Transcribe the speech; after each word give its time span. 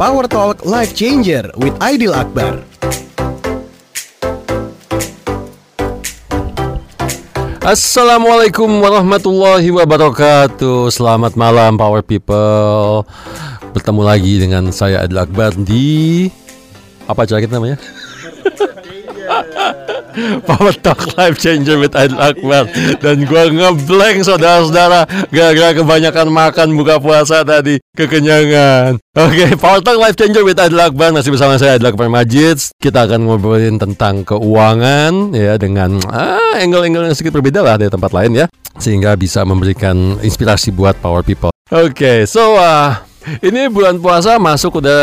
Power 0.00 0.24
Talk 0.24 0.64
Life 0.64 0.96
Changer 0.96 1.52
with 1.60 1.76
Aidil 1.76 2.16
Akbar. 2.16 2.64
Assalamualaikum 7.60 8.80
warahmatullahi 8.80 9.68
wabarakatuh 9.68 10.88
Selamat 10.88 11.36
malam 11.36 11.76
Power 11.76 12.00
People 12.00 13.04
Bertemu 13.76 14.00
lagi 14.00 14.40
dengan 14.40 14.72
saya 14.72 15.04
Adil 15.04 15.20
Akbar 15.20 15.52
di 15.52 16.24
Apa 17.04 17.28
acara 17.28 17.44
kita 17.44 17.60
namanya? 17.60 17.76
Power 20.48 20.74
Talk 20.78 21.16
Life 21.16 21.38
Changer 21.40 21.78
with 21.78 21.94
Adil 21.94 22.18
Akbar. 22.18 22.66
Dan 22.98 23.24
gue 23.26 23.42
ngeblank 23.56 24.26
saudara-saudara. 24.26 25.06
Gara-gara 25.30 25.72
kebanyakan 25.76 26.26
makan 26.30 26.68
buka 26.76 26.98
puasa 26.98 27.42
tadi. 27.42 27.78
Kekenyangan. 27.94 28.98
Oke, 29.18 29.54
Power 29.58 29.80
Talk 29.82 29.98
Life 29.98 30.16
Changer 30.18 30.42
with 30.46 30.58
Adil 30.58 30.80
Akbar. 30.80 31.14
Masih 31.14 31.30
bersama 31.34 31.58
saya 31.58 31.78
Adil 31.78 31.90
Akbar 31.90 32.10
Majid. 32.10 32.58
Kita 32.78 33.06
akan 33.06 33.26
ngobrolin 33.26 33.76
tentang 33.80 34.22
keuangan 34.22 35.32
Ya 35.34 35.58
dengan 35.58 35.98
ah, 36.10 36.58
angle-angle 36.58 37.10
yang 37.10 37.16
sedikit 37.16 37.38
berbeda 37.40 37.62
lah 37.62 37.76
dari 37.78 37.90
tempat 37.90 38.10
lain 38.14 38.44
ya. 38.44 38.46
Sehingga 38.78 39.14
bisa 39.18 39.42
memberikan 39.42 40.18
inspirasi 40.22 40.70
buat 40.72 40.96
Power 41.02 41.26
People. 41.26 41.52
Oke, 41.70 42.26
so 42.26 42.58
uh, 42.58 43.09
ini 43.44 43.68
bulan 43.68 44.00
puasa 44.00 44.40
masuk 44.40 44.80
udah 44.80 45.02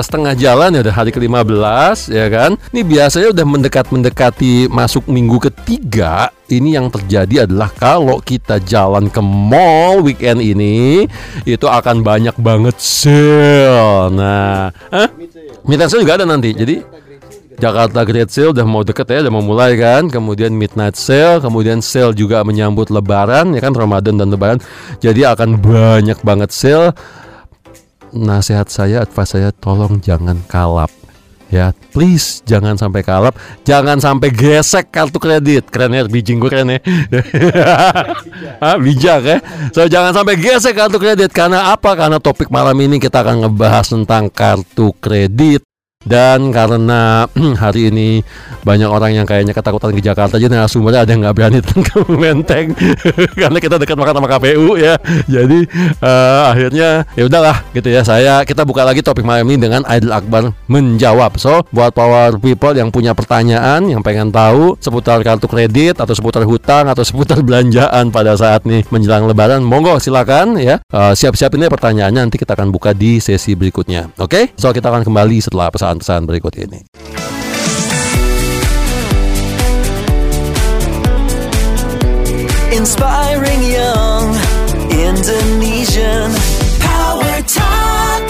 setengah 0.00 0.38
jalan 0.38 0.70
ya 0.78 0.80
udah 0.86 0.94
hari 0.94 1.10
ke-15 1.10 2.14
ya 2.14 2.26
kan. 2.30 2.54
Ini 2.70 2.82
biasanya 2.86 3.28
udah 3.34 3.46
mendekat-mendekati 3.46 4.70
masuk 4.70 5.10
minggu 5.10 5.50
ketiga. 5.50 6.30
Ini 6.50 6.82
yang 6.82 6.90
terjadi 6.90 7.46
adalah 7.46 7.70
kalau 7.70 8.18
kita 8.18 8.58
jalan 8.62 9.06
ke 9.06 9.22
mall 9.22 10.02
weekend 10.02 10.42
ini 10.42 11.06
itu 11.46 11.66
akan 11.66 12.02
banyak 12.02 12.34
banget 12.38 12.74
sale. 12.78 14.10
Nah, 14.14 14.74
Hah? 14.90 15.08
Midnight 15.66 15.90
sale 15.94 16.02
juga 16.02 16.18
ada 16.18 16.26
nanti. 16.26 16.50
Jadi 16.50 16.82
Jakarta 17.60 18.08
Great 18.08 18.32
Sale 18.32 18.56
udah 18.56 18.64
mau 18.64 18.80
deket 18.80 19.04
ya, 19.12 19.20
udah 19.20 19.32
mau 19.36 19.44
mulai 19.44 19.76
kan. 19.76 20.08
Kemudian 20.08 20.56
Midnight 20.56 20.96
Sale, 20.96 21.44
kemudian 21.44 21.84
sale 21.84 22.16
juga 22.16 22.40
menyambut 22.40 22.88
Lebaran 22.88 23.52
ya 23.52 23.60
kan 23.60 23.76
Ramadan 23.76 24.16
dan 24.16 24.32
Lebaran. 24.32 24.58
Jadi 25.04 25.28
akan 25.28 25.60
banyak 25.60 26.18
banget 26.24 26.50
sale 26.56 26.96
nasihat 28.12 28.66
saya, 28.70 29.02
advice 29.02 29.38
saya 29.38 29.50
tolong 29.54 29.98
jangan 30.02 30.38
kalap. 30.46 30.90
Ya, 31.50 31.74
please 31.90 32.46
jangan 32.46 32.78
sampai 32.78 33.02
kalap, 33.02 33.34
jangan 33.66 33.98
sampai 33.98 34.30
gesek 34.30 34.94
kartu 34.94 35.18
kredit. 35.18 35.66
Keren 35.66 35.90
ya, 35.90 36.06
bijing 36.06 36.38
gue 36.38 36.46
keren 36.46 36.70
ya. 36.70 36.78
Hah, 38.62 38.78
bijak 38.86 39.20
ya. 39.26 39.36
So 39.74 39.90
jangan 39.90 40.14
sampai 40.14 40.38
gesek 40.38 40.78
kartu 40.78 41.02
kredit 41.02 41.34
karena 41.34 41.74
apa? 41.74 41.98
Karena 41.98 42.22
topik 42.22 42.54
malam 42.54 42.78
ini 42.78 43.02
kita 43.02 43.26
akan 43.26 43.50
ngebahas 43.50 43.82
tentang 43.90 44.30
kartu 44.30 44.94
kredit 45.02 45.66
dan 46.08 46.48
karena 46.48 47.28
hari 47.60 47.92
ini 47.92 48.24
banyak 48.64 48.88
orang 48.88 49.20
yang 49.20 49.28
kayaknya 49.28 49.52
ketakutan 49.52 49.92
ke 49.92 50.00
Jakarta 50.00 50.40
jadi 50.40 50.48
narasumbernya 50.48 51.04
ada 51.04 51.12
yang 51.12 51.20
nggak 51.28 51.36
berani 51.36 51.60
ke 51.92 51.96
Menteng 52.08 52.72
karena 53.40 53.58
kita 53.60 53.76
dekat 53.76 54.00
makan 54.00 54.16
sama 54.16 54.28
KPU 54.32 54.80
ya. 54.80 54.96
Jadi 55.28 55.68
uh, 56.00 56.56
akhirnya 56.56 57.04
ya 57.12 57.22
udahlah 57.28 57.68
gitu 57.76 57.92
ya. 57.92 58.00
Saya 58.00 58.48
kita 58.48 58.64
buka 58.64 58.80
lagi 58.80 59.04
topik 59.04 59.28
malam 59.28 59.44
ini 59.44 59.60
dengan 59.60 59.84
Aidil 59.84 60.08
Akbar 60.08 60.56
menjawab. 60.72 61.36
So 61.36 61.68
buat 61.68 61.92
power 61.92 62.40
people 62.40 62.72
yang 62.72 62.88
punya 62.88 63.12
pertanyaan 63.12 63.84
yang 63.84 64.00
pengen 64.00 64.32
tahu 64.32 64.80
seputar 64.80 65.20
kartu 65.20 65.52
kredit 65.52 66.00
atau 66.00 66.16
seputar 66.16 66.48
hutang 66.48 66.88
atau 66.88 67.04
seputar 67.04 67.42
belanjaan 67.46 68.08
pada 68.08 68.40
saat 68.40 68.64
nih 68.64 68.88
menjelang 68.88 69.28
Lebaran, 69.28 69.60
monggo 69.60 70.00
silakan 70.00 70.56
ya. 70.56 70.80
Uh, 70.88 71.12
siap-siap 71.12 71.52
ini 71.60 71.68
pertanyaannya 71.68 72.24
nanti 72.24 72.40
kita 72.40 72.56
akan 72.56 72.72
buka 72.72 72.96
di 72.96 73.20
sesi 73.20 73.52
berikutnya. 73.52 74.08
Oke? 74.16 74.48
Okay? 74.48 74.56
So 74.56 74.72
kita 74.72 74.88
akan 74.88 75.04
kembali 75.04 75.44
setelah 75.44 75.68
pesan 75.68 75.89
pesan-pesan 75.90 76.22
berikut 76.22 76.54
ini. 76.54 76.80
Inspiring 82.70 83.62
young 83.66 84.30
Indonesian 84.94 86.30
Power 86.78 87.42
Talk. 87.42 88.22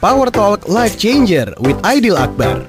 Power 0.00 0.28
Talk 0.32 0.64
Life 0.64 0.96
Changer 0.96 1.52
with 1.60 1.76
Aidil 1.84 2.16
Akbar. 2.16 2.64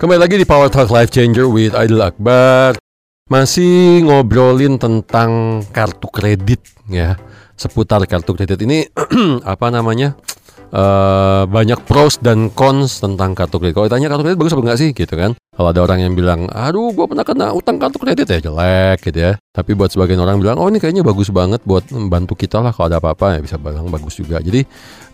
Kembali 0.00 0.20
lagi 0.24 0.40
di 0.40 0.48
Power 0.48 0.72
Talk 0.72 0.88
Life 0.88 1.12
Changer 1.12 1.52
with 1.52 1.76
Aidil 1.76 2.00
Akbar. 2.00 2.80
Masih 3.28 4.08
ngobrolin 4.08 4.80
tentang 4.80 5.60
kartu 5.68 6.08
kredit 6.08 6.64
ya. 6.88 7.20
Seputar 7.60 8.00
kartu 8.08 8.32
kredit 8.32 8.56
ini 8.64 8.88
apa 9.52 9.68
namanya? 9.68 10.16
Uh, 10.68 11.48
banyak 11.48 11.80
pros 11.88 12.20
dan 12.20 12.52
cons 12.52 13.00
tentang 13.00 13.32
kartu 13.32 13.56
kredit. 13.56 13.72
Kalau 13.72 13.88
ditanya 13.88 14.12
kartu 14.12 14.22
kredit 14.28 14.36
bagus 14.36 14.52
apa 14.52 14.62
enggak 14.68 14.78
sih 14.84 14.90
gitu 14.92 15.14
kan? 15.16 15.32
Kalau 15.32 15.68
ada 15.72 15.80
orang 15.80 16.04
yang 16.04 16.12
bilang, 16.12 16.44
aduh 16.52 16.92
gue 16.92 17.08
pernah 17.08 17.24
kena 17.24 17.56
utang 17.56 17.80
kartu 17.80 17.96
kredit 17.96 18.28
ya 18.28 18.38
jelek 18.38 19.00
gitu 19.00 19.16
ya. 19.16 19.32
Tapi 19.48 19.72
buat 19.72 19.88
sebagian 19.88 20.20
orang 20.20 20.36
bilang, 20.36 20.60
oh 20.60 20.68
ini 20.68 20.76
kayaknya 20.76 21.00
bagus 21.00 21.32
banget 21.32 21.64
buat 21.64 21.88
membantu 21.88 22.36
kita 22.36 22.60
lah 22.60 22.76
kalau 22.76 22.92
ada 22.92 23.00
apa-apa 23.00 23.34
ya 23.34 23.40
bisa 23.40 23.56
bilang 23.56 23.88
bagus 23.88 24.20
juga. 24.20 24.44
Jadi 24.44 24.60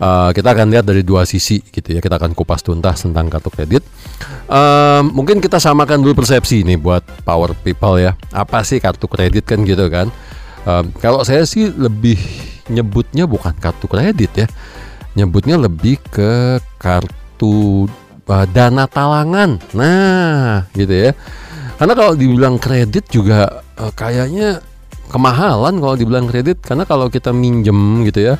uh, 0.03 0.35
kita 0.35 0.59
akan 0.59 0.75
lihat 0.75 0.85
dari 0.91 1.07
dua 1.07 1.23
sisi 1.23 1.63
gitu 1.63 1.87
ya. 1.87 2.03
Kita 2.03 2.19
akan 2.19 2.35
kupas 2.35 2.67
tuntas 2.67 3.07
tentang 3.07 3.31
kartu 3.31 3.55
kredit. 3.55 3.87
Uh, 4.51 5.07
mungkin 5.07 5.39
kita 5.39 5.63
samakan 5.63 6.03
dulu 6.03 6.19
persepsi 6.19 6.67
nih 6.67 6.83
buat 6.83 7.07
power 7.23 7.55
people 7.63 7.95
ya. 8.03 8.19
Apa 8.35 8.67
sih 8.67 8.83
kartu 8.83 9.07
kredit 9.07 9.47
kan 9.47 9.63
gitu 9.63 9.87
kan? 9.87 10.11
Uh, 10.67 10.83
kalau 10.99 11.23
saya 11.23 11.47
sih 11.47 11.71
lebih 11.71 12.19
nyebutnya 12.75 13.31
bukan 13.31 13.55
kartu 13.61 13.87
kredit 13.87 14.33
ya 14.35 14.49
nyebutnya 15.15 15.57
lebih 15.59 15.99
ke 16.11 16.59
kartu 16.79 17.87
uh, 18.29 18.47
dana 18.51 18.85
talangan. 18.87 19.59
Nah, 19.73 20.67
gitu 20.75 21.11
ya. 21.11 21.11
Karena 21.75 21.95
kalau 21.99 22.13
dibilang 22.15 22.57
kredit 22.59 23.11
juga 23.11 23.63
uh, 23.79 23.93
kayaknya 23.95 24.63
kemahalan 25.11 25.79
kalau 25.79 25.95
dibilang 25.95 26.27
kredit. 26.31 26.63
Karena 26.63 26.87
kalau 26.87 27.11
kita 27.11 27.31
minjem 27.35 28.07
gitu 28.07 28.35
ya 28.35 28.37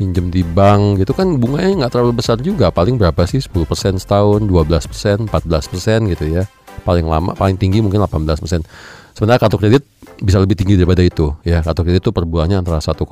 minjem 0.00 0.32
di 0.32 0.40
bank 0.40 1.04
gitu 1.04 1.12
kan 1.12 1.36
bunganya 1.36 1.84
nggak 1.84 1.92
terlalu 1.92 2.24
besar 2.24 2.40
juga. 2.40 2.72
Paling 2.72 2.96
berapa 2.96 3.20
sih? 3.28 3.44
10% 3.44 4.00
setahun 4.00 4.40
12% 4.48 5.28
14% 5.28 6.12
gitu 6.16 6.24
ya. 6.40 6.48
Paling 6.88 7.04
lama 7.04 7.36
paling 7.36 7.60
tinggi 7.60 7.84
mungkin 7.84 8.00
18% 8.00 8.64
sebenarnya 9.12 9.36
kartu 9.36 9.60
kredit 9.60 9.84
bisa 10.24 10.40
lebih 10.40 10.56
tinggi 10.56 10.80
daripada 10.80 11.04
itu 11.04 11.36
ya. 11.44 11.60
Kartu 11.60 11.84
kredit 11.84 12.00
itu 12.00 12.10
per 12.16 12.24
bulannya 12.24 12.64
antara 12.64 12.80
1,5 12.80 13.04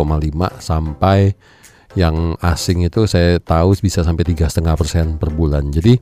sampai 0.65 1.37
yang 1.99 2.39
asing 2.39 2.87
itu 2.87 3.11
saya 3.11 3.43
tahu 3.43 3.75
bisa 3.83 4.07
sampai 4.07 4.23
tiga 4.23 4.47
setengah 4.47 4.79
persen 4.79 5.19
per 5.19 5.35
bulan. 5.35 5.67
Jadi 5.75 5.99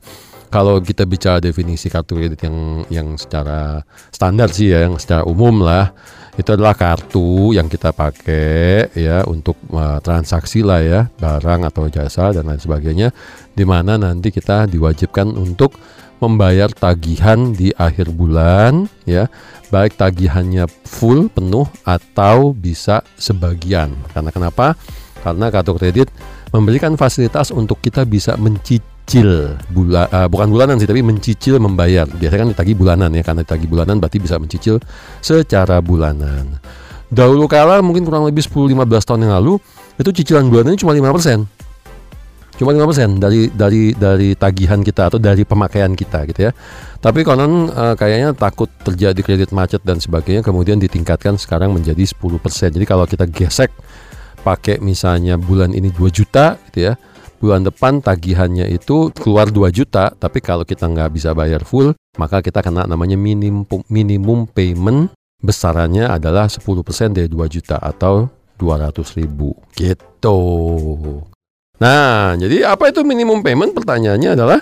kalau 0.47 0.79
kita 0.79 1.03
bicara 1.03 1.41
definisi 1.41 1.89
kartu 1.89 2.15
kredit 2.15 2.39
yang 2.45 2.85
yang 2.87 3.07
secara 3.17 3.81
standar 4.13 4.53
sih 4.53 4.71
ya, 4.71 4.85
yang 4.85 4.95
secara 4.95 5.27
umum 5.27 5.59
lah, 5.65 5.91
itu 6.37 6.47
adalah 6.53 6.77
kartu 6.77 7.51
yang 7.51 7.67
kita 7.67 7.91
pakai 7.91 8.93
ya 8.95 9.27
untuk 9.27 9.59
uh, 9.73 9.99
transaksi 9.99 10.63
lah 10.63 10.79
ya, 10.79 11.01
barang 11.19 11.67
atau 11.67 11.91
jasa 11.91 12.31
dan 12.31 12.47
lain 12.47 12.61
sebagainya, 12.61 13.11
di 13.51 13.65
mana 13.67 13.99
nanti 13.99 14.31
kita 14.31 14.69
diwajibkan 14.71 15.35
untuk 15.35 15.75
membayar 16.17 16.69
tagihan 16.73 17.53
di 17.53 17.69
akhir 17.77 18.09
bulan 18.09 18.89
ya 19.05 19.29
baik 19.69 19.99
tagihannya 19.99 20.65
full 20.81 21.29
penuh 21.29 21.69
atau 21.85 22.57
bisa 22.57 23.05
sebagian 23.21 23.93
karena 24.17 24.33
kenapa 24.33 24.73
karena 25.21 25.49
kartu 25.49 25.73
kredit 25.75 26.07
memberikan 26.51 26.95
fasilitas 26.95 27.51
untuk 27.51 27.79
kita 27.83 28.07
bisa 28.07 28.35
mencicil 28.39 29.59
bula, 29.71 30.07
uh, 30.07 30.27
bukan 30.31 30.47
bulanan 30.51 30.75
sih 30.79 30.87
tapi 30.87 31.03
mencicil 31.03 31.59
membayar 31.59 32.07
biasanya 32.07 32.47
kan 32.47 32.49
ditagi 32.55 32.73
bulanan 32.75 33.09
ya 33.11 33.23
karena 33.23 33.41
ditagi 33.43 33.65
bulanan 33.67 33.99
berarti 33.99 34.17
bisa 34.19 34.35
mencicil 34.39 34.79
secara 35.19 35.79
bulanan 35.83 36.59
dahulu 37.07 37.47
kala 37.47 37.79
mungkin 37.79 38.03
kurang 38.03 38.27
lebih 38.27 38.43
10-15 38.43 38.83
tahun 39.07 39.19
yang 39.27 39.33
lalu 39.39 39.59
itu 39.97 40.09
cicilan 40.11 40.47
bulanannya 40.47 40.79
cuma 40.79 40.93
5% 40.93 41.57
cuma 42.57 42.73
5% 42.73 43.21
dari 43.21 43.53
dari 43.53 43.93
dari 43.93 44.33
tagihan 44.33 44.81
kita 44.81 45.13
atau 45.13 45.21
dari 45.21 45.45
pemakaian 45.45 45.93
kita 45.93 46.25
gitu 46.25 46.49
ya. 46.49 46.51
Tapi 46.97 47.21
konon 47.21 47.69
uh, 47.69 47.93
kayaknya 47.93 48.33
takut 48.33 48.67
terjadi 48.81 49.21
kredit 49.21 49.53
macet 49.53 49.85
dan 49.85 50.01
sebagainya 50.01 50.41
kemudian 50.41 50.81
ditingkatkan 50.81 51.37
sekarang 51.37 51.69
menjadi 51.69 52.01
10%. 52.01 52.73
Jadi 52.73 52.85
kalau 52.89 53.05
kita 53.05 53.29
gesek 53.29 53.69
pakai 54.47 54.79
misalnya 54.79 55.35
bulan 55.35 55.75
ini 55.75 55.91
2 55.91 56.07
juta 56.07 56.55
gitu 56.71 56.87
ya. 56.87 56.93
Bulan 57.37 57.67
depan 57.67 57.99
tagihannya 58.01 58.65
itu 58.71 59.11
keluar 59.13 59.51
2 59.51 59.67
juta 59.69 60.09
tapi 60.15 60.39
kalau 60.39 60.63
kita 60.63 60.87
nggak 60.87 61.11
bisa 61.11 61.35
bayar 61.35 61.67
full 61.67 61.91
maka 62.15 62.39
kita 62.41 62.63
kena 62.65 62.87
namanya 62.87 63.19
minimum 63.19 63.67
minimum 63.91 64.49
payment 64.49 65.13
besarannya 65.37 66.09
adalah 66.09 66.49
10% 66.49 66.65
dari 67.13 67.29
2 67.29 67.37
juta 67.51 67.77
atau 67.77 68.31
200 68.57 69.19
ribu. 69.21 69.53
Gitu. 69.77 70.39
Nah 71.77 72.33
jadi 72.39 72.73
apa 72.73 72.89
itu 72.89 73.05
minimum 73.05 73.45
payment? 73.45 73.77
Pertanyaannya 73.77 74.33
adalah 74.33 74.59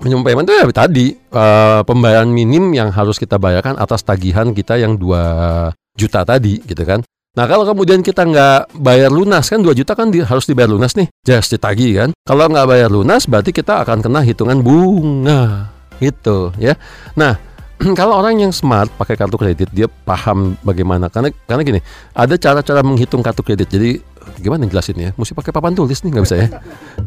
minimum 0.00 0.24
payment 0.24 0.48
itu 0.48 0.54
ya 0.56 0.64
tadi 0.72 1.06
uh, 1.12 1.84
pembayaran 1.84 2.32
minim 2.32 2.72
yang 2.72 2.88
harus 2.88 3.20
kita 3.20 3.36
bayarkan 3.36 3.76
atas 3.76 4.00
tagihan 4.00 4.56
kita 4.56 4.80
yang 4.80 4.96
2 4.96 5.76
juta 5.94 6.26
tadi 6.26 6.58
gitu 6.66 6.82
kan 6.82 7.04
Nah 7.34 7.50
kalau 7.50 7.66
kemudian 7.66 7.98
kita 7.98 8.22
nggak 8.22 8.78
bayar 8.78 9.10
lunas 9.10 9.50
kan 9.50 9.58
2 9.58 9.74
juta 9.74 9.98
kan 9.98 10.06
di- 10.06 10.22
harus 10.22 10.46
dibayar 10.46 10.70
lunas 10.70 10.94
nih, 10.94 11.10
just 11.26 11.50
ditagih 11.50 11.98
kan. 11.98 12.08
Kalau 12.22 12.46
nggak 12.46 12.66
bayar 12.70 12.90
lunas 12.94 13.26
berarti 13.26 13.50
kita 13.50 13.82
akan 13.82 14.06
kena 14.06 14.22
hitungan 14.22 14.62
bunga 14.62 15.74
gitu 15.98 16.54
ya. 16.62 16.78
Nah 17.18 17.34
kalau 17.98 18.22
orang 18.22 18.38
yang 18.38 18.54
smart 18.54 18.86
pakai 18.94 19.18
kartu 19.18 19.34
kredit 19.34 19.66
dia 19.74 19.90
paham 19.90 20.54
bagaimana. 20.62 21.10
Karena 21.10 21.34
karena 21.50 21.62
gini 21.66 21.80
ada 22.14 22.38
cara-cara 22.38 22.86
menghitung 22.86 23.18
kartu 23.18 23.42
kredit. 23.42 23.66
Jadi 23.66 23.98
gimana 24.38 24.70
jelasin 24.70 24.94
ya? 24.94 25.10
Mesti 25.18 25.34
pakai 25.34 25.50
papan 25.50 25.74
tulis 25.74 25.98
nih 26.06 26.14
nggak 26.14 26.24
bisa 26.24 26.36
ya? 26.38 26.48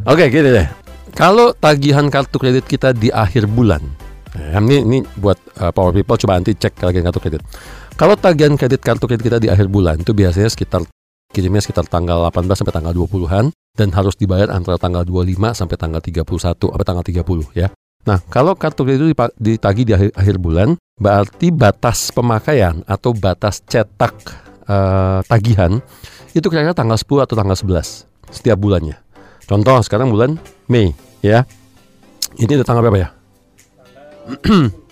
Oke 0.03 0.27
gini 0.27 0.51
deh. 0.51 0.67
Kalau 1.15 1.55
tagihan 1.55 2.03
kartu 2.11 2.35
kredit 2.35 2.67
kita 2.67 2.91
di 2.91 3.07
akhir 3.09 3.47
bulan 3.47 3.79
ya, 4.35 4.59
ini 4.59 4.83
ini 4.83 4.97
buat 5.17 5.39
uh, 5.57 5.71
power 5.73 5.95
people 5.95 6.19
coba 6.19 6.37
nanti 6.37 6.53
cek 6.53 6.77
tagihan 6.77 7.07
kartu 7.09 7.19
kredit 7.23 7.41
kalau 7.97 8.13
tagihan 8.13 8.53
kredit 8.53 8.85
kartu 8.85 9.09
kredit 9.09 9.25
kita 9.25 9.37
di 9.41 9.49
akhir 9.49 9.73
bulan 9.73 9.97
itu 9.97 10.13
biasanya 10.13 10.53
sekitar 10.53 10.85
kirimnya 11.33 11.65
sekitar 11.65 11.89
tanggal 11.89 12.29
18 12.29 12.45
sampai 12.53 12.73
tanggal 12.73 12.93
20-an 12.93 13.49
dan 13.73 13.89
harus 13.91 14.13
dibayar 14.13 14.53
antara 14.53 14.77
tanggal 14.77 15.01
25 15.01 15.33
sampai 15.57 15.75
tanggal 15.75 16.01
31 16.01 16.23
atau 16.53 16.85
tanggal 16.85 17.03
30 17.03 17.57
ya. 17.57 17.67
Nah, 18.07 18.21
kalau 18.31 18.55
kartu 18.55 18.87
kredit 18.87 19.01
itu 19.01 19.07
ditagih 19.35 19.83
di 19.83 19.93
akhir, 19.97 20.09
akhir 20.15 20.35
bulan, 20.39 20.79
berarti 20.95 21.51
batas 21.51 22.13
pemakaian 22.13 22.85
atau 22.87 23.11
batas 23.11 23.59
cetak 23.65 24.13
eh, 24.69 25.19
tagihan 25.27 25.81
itu 26.31 26.47
kira-kira 26.47 26.77
tanggal 26.77 26.95
10 26.95 27.25
atau 27.27 27.35
tanggal 27.35 27.57
11 27.57 28.07
setiap 28.31 28.57
bulannya. 28.61 28.95
Contoh 29.49 29.81
sekarang 29.81 30.13
bulan 30.13 30.37
Mei 30.69 30.93
ya. 31.25 31.43
Ini 32.37 32.61
udah 32.61 32.67
tanggal 32.67 32.85
berapa 32.85 32.99
ya? 33.01 33.09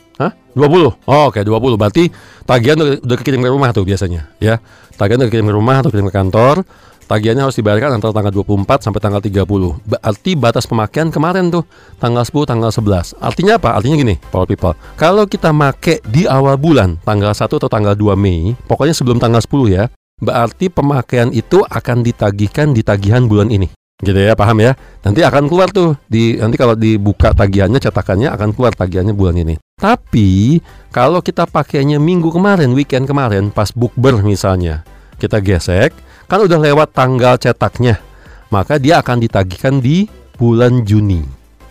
Hah? 0.55 0.67
20. 0.71 1.03
Oh, 1.03 1.23
oke, 1.27 1.39
20. 1.43 1.75
Berarti 1.75 2.07
tagihan 2.47 2.79
udah, 2.79 3.03
udah 3.03 3.17
kekirim 3.19 3.43
ke 3.43 3.49
rumah 3.51 3.69
tuh 3.75 3.83
biasanya, 3.83 4.31
ya. 4.39 4.63
Tagihan 4.95 5.19
udah 5.19 5.27
kekirim 5.27 5.47
ke 5.51 5.55
rumah 5.55 5.83
atau 5.83 5.91
kirim 5.91 6.07
ke 6.07 6.15
kantor. 6.15 6.63
Tagihannya 7.05 7.45
harus 7.45 7.53
dibayarkan 7.61 8.01
antara 8.01 8.17
tanggal 8.17 8.33
24 8.33 8.81
sampai 8.81 8.97
tanggal 8.97 9.21
30. 9.21 9.45
Berarti 9.85 10.31
batas 10.33 10.65
pemakaian 10.65 11.13
kemarin 11.13 11.53
tuh 11.53 11.61
tanggal 12.01 12.25
10, 12.25 12.49
tanggal 12.49 12.73
11. 12.73 13.13
Artinya 13.21 13.61
apa? 13.61 13.77
Artinya 13.77 13.93
gini, 14.01 14.17
power 14.33 14.49
people. 14.49 14.73
Kalau 14.97 15.29
kita 15.29 15.53
make 15.53 16.01
di 16.09 16.25
awal 16.25 16.57
bulan, 16.57 16.97
tanggal 17.05 17.29
1 17.29 17.61
atau 17.61 17.69
tanggal 17.69 17.93
2 17.93 18.17
Mei, 18.17 18.57
pokoknya 18.65 18.97
sebelum 18.97 19.21
tanggal 19.21 19.37
10 19.37 19.69
ya, 19.69 19.85
berarti 20.17 20.73
pemakaian 20.73 21.29
itu 21.29 21.61
akan 21.61 22.01
ditagihkan 22.01 22.73
di 22.73 22.81
tagihan 22.81 23.29
bulan 23.29 23.53
ini. 23.53 23.69
Gitu 24.03 24.19
ya, 24.19 24.35
paham 24.35 24.59
ya? 24.59 24.75
Nanti 25.07 25.23
akan 25.23 25.47
keluar 25.47 25.71
tuh 25.71 25.95
di 26.11 26.35
nanti 26.35 26.59
kalau 26.59 26.75
dibuka 26.75 27.31
tagihannya 27.31 27.79
cetakannya 27.79 28.27
akan 28.27 28.51
keluar 28.51 28.75
tagihannya 28.75 29.15
bulan 29.15 29.39
ini. 29.39 29.55
Tapi 29.79 30.59
kalau 30.91 31.23
kita 31.23 31.47
pakainya 31.47 31.95
minggu 31.95 32.27
kemarin, 32.27 32.75
weekend 32.75 33.07
kemarin 33.07 33.55
pas 33.55 33.71
bukber 33.71 34.19
misalnya, 34.19 34.83
kita 35.15 35.39
gesek, 35.39 35.95
kan 36.27 36.43
udah 36.43 36.59
lewat 36.59 36.91
tanggal 36.91 37.39
cetaknya. 37.39 38.03
Maka 38.51 38.75
dia 38.75 38.99
akan 38.99 39.23
ditagihkan 39.23 39.79
di 39.79 40.11
bulan 40.35 40.83
Juni. 40.83 41.23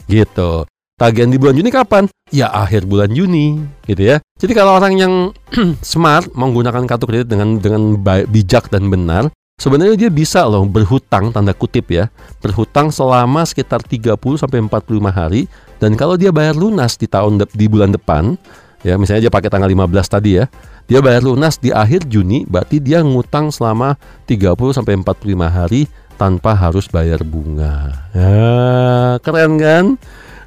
Gitu. 0.08 0.64
Tagihan 0.96 1.28
di 1.28 1.36
bulan 1.36 1.60
Juni 1.60 1.68
kapan? 1.68 2.08
Ya 2.32 2.48
akhir 2.48 2.88
bulan 2.88 3.12
Juni, 3.12 3.60
gitu 3.84 4.00
ya. 4.00 4.16
Jadi 4.40 4.52
kalau 4.56 4.80
orang 4.80 4.94
yang 4.96 5.12
smart 5.84 6.32
menggunakan 6.32 6.88
kartu 6.88 7.04
kredit 7.04 7.28
dengan 7.28 7.60
dengan 7.60 8.00
bijak 8.28 8.72
dan 8.72 8.88
benar, 8.88 9.28
sebenarnya 9.58 9.96
dia 9.96 10.10
bisa 10.10 10.42
loh 10.44 10.66
berhutang 10.66 11.30
tanda 11.30 11.54
kutip 11.54 11.90
ya, 11.90 12.10
berhutang 12.42 12.90
selama 12.90 13.46
sekitar 13.46 13.82
30 13.82 14.18
sampai 14.36 14.58
45 14.66 15.10
hari 15.10 15.46
dan 15.78 15.94
kalau 15.94 16.18
dia 16.18 16.34
bayar 16.34 16.58
lunas 16.58 16.98
di 16.98 17.06
tahun 17.06 17.42
de- 17.42 17.54
di 17.54 17.66
bulan 17.70 17.94
depan, 17.94 18.34
ya 18.82 18.98
misalnya 18.98 19.28
dia 19.28 19.32
pakai 19.32 19.50
tanggal 19.50 19.70
15 19.70 20.10
tadi 20.10 20.42
ya, 20.42 20.50
dia 20.84 21.00
bayar 21.00 21.24
lunas 21.24 21.56
di 21.56 21.72
akhir 21.72 22.04
Juni, 22.10 22.44
berarti 22.44 22.82
dia 22.82 23.00
ngutang 23.00 23.48
selama 23.48 23.96
30 24.28 24.74
sampai 24.74 25.00
45 25.00 25.48
hari 25.48 25.88
tanpa 26.14 26.54
harus 26.54 26.86
bayar 26.86 27.22
bunga. 27.26 28.06
Ya, 28.14 29.18
keren 29.22 29.58
kan? 29.58 29.84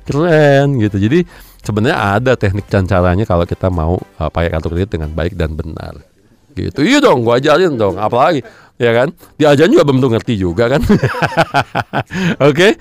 Keren 0.07 0.79
gitu. 0.79 0.95
Jadi 0.95 1.27
sebenarnya 1.59 2.21
ada 2.21 2.33
teknik 2.39 2.71
dan 2.71 2.87
caranya 2.87 3.27
kalau 3.27 3.43
kita 3.43 3.67
mau 3.67 3.99
uh, 3.99 4.29
pakai 4.31 4.47
kartu 4.55 4.71
kredit 4.71 4.95
dengan 4.95 5.11
baik 5.11 5.35
dan 5.35 5.51
benar. 5.57 5.99
Gitu. 6.55 6.81
Iya 6.81 7.03
dong, 7.03 7.21
gua 7.21 7.37
ajarin 7.37 7.75
dong. 7.77 7.99
Apalagi 7.99 8.41
ya 8.77 8.91
kan? 8.93 9.07
Diajarin 9.37 9.73
juga 9.73 9.85
belum 9.85 9.99
tentu 9.99 10.09
ngerti 10.13 10.33
juga 10.37 10.65
kan. 10.69 10.81
Oke. 12.49 12.77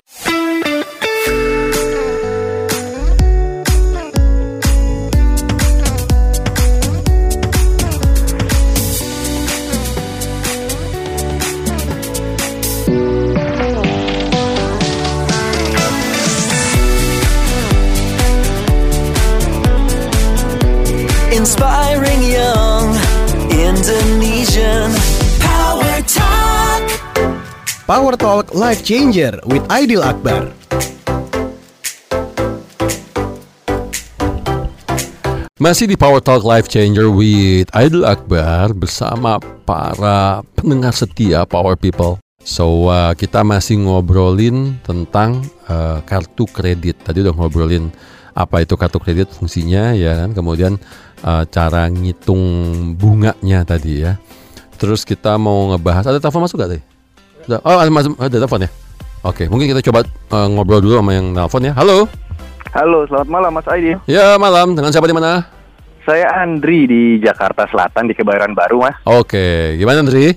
Inspiring 21.37 22.23
young 22.33 22.97
Indonesian. 23.53 25.06
Power 27.87 28.19
Talk 28.19 28.51
Life 28.51 28.83
Changer 28.83 29.39
with 29.47 29.63
Aidil 29.71 30.03
Akbar. 30.03 30.51
Masih 35.63 35.87
di 35.87 35.95
Power 35.95 36.19
Talk 36.19 36.43
Life 36.43 36.67
Changer 36.67 37.07
with 37.07 37.71
Aidil 37.71 38.03
Akbar 38.03 38.75
bersama 38.75 39.39
para 39.63 40.43
pendengar 40.59 40.99
setia 40.99 41.47
Power 41.47 41.79
People. 41.79 42.19
So 42.43 42.91
uh, 42.91 43.15
kita 43.15 43.47
masih 43.47 43.79
ngobrolin 43.87 44.83
tentang 44.83 45.47
uh, 45.71 46.03
kartu 46.03 46.43
kredit. 46.51 46.99
Tadi 47.07 47.23
udah 47.23 47.39
ngobrolin 47.39 47.95
apa 48.35 48.67
itu 48.67 48.75
kartu 48.75 48.99
kredit 48.99 49.31
fungsinya 49.31 49.95
ya 49.95 50.27
kan. 50.27 50.35
Kemudian 50.35 50.75
uh, 51.23 51.47
cara 51.47 51.87
ngitung 51.87 52.43
bunganya 52.99 53.63
tadi 53.63 54.03
ya. 54.03 54.19
Terus 54.75 55.07
kita 55.07 55.39
mau 55.39 55.71
ngebahas 55.71 56.11
ada 56.11 56.19
telepon 56.19 56.51
masuk 56.51 56.67
gak 56.67 56.75
tadi? 56.75 56.96
Oh 57.47 57.79
ada, 57.79 57.91
ada 58.19 58.29
telepon 58.33 58.67
ya. 58.67 58.71
Oke 59.23 59.47
mungkin 59.47 59.71
kita 59.71 59.83
coba 59.83 60.03
uh, 60.31 60.47
ngobrol 60.51 60.83
dulu 60.83 60.99
sama 60.99 61.15
yang 61.15 61.31
telepon 61.31 61.63
ya. 61.63 61.73
Halo. 61.75 62.11
Halo, 62.75 63.07
selamat 63.09 63.29
malam 63.31 63.51
Mas 63.55 63.69
Aidi. 63.71 63.95
Ya 64.05 64.35
malam 64.37 64.75
dengan 64.75 64.91
siapa 64.91 65.07
di 65.07 65.15
mana? 65.15 65.47
Saya 66.05 66.29
Andri 66.39 66.87
di 66.87 67.03
Jakarta 67.19 67.67
Selatan 67.67 68.07
di 68.07 68.15
Kebayoran 68.15 68.55
Baru, 68.55 68.85
Mas. 68.85 68.95
Oke, 69.03 69.75
gimana 69.75 70.05
Andri? 70.05 70.35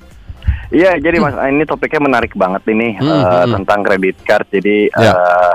Iya, 0.69 0.97
jadi 0.97 1.17
Mas 1.19 1.35
ini 1.45 1.65
topiknya 1.65 1.99
menarik 1.99 2.33
banget 2.33 2.63
ini 2.69 2.95
Hmm, 2.95 3.09
eh, 3.09 3.43
hmm. 3.43 3.53
tentang 3.59 3.79
kredit 3.83 4.17
card. 4.23 4.47
Jadi 4.49 4.87
Ya. 4.93 5.13
eh, 5.13 5.53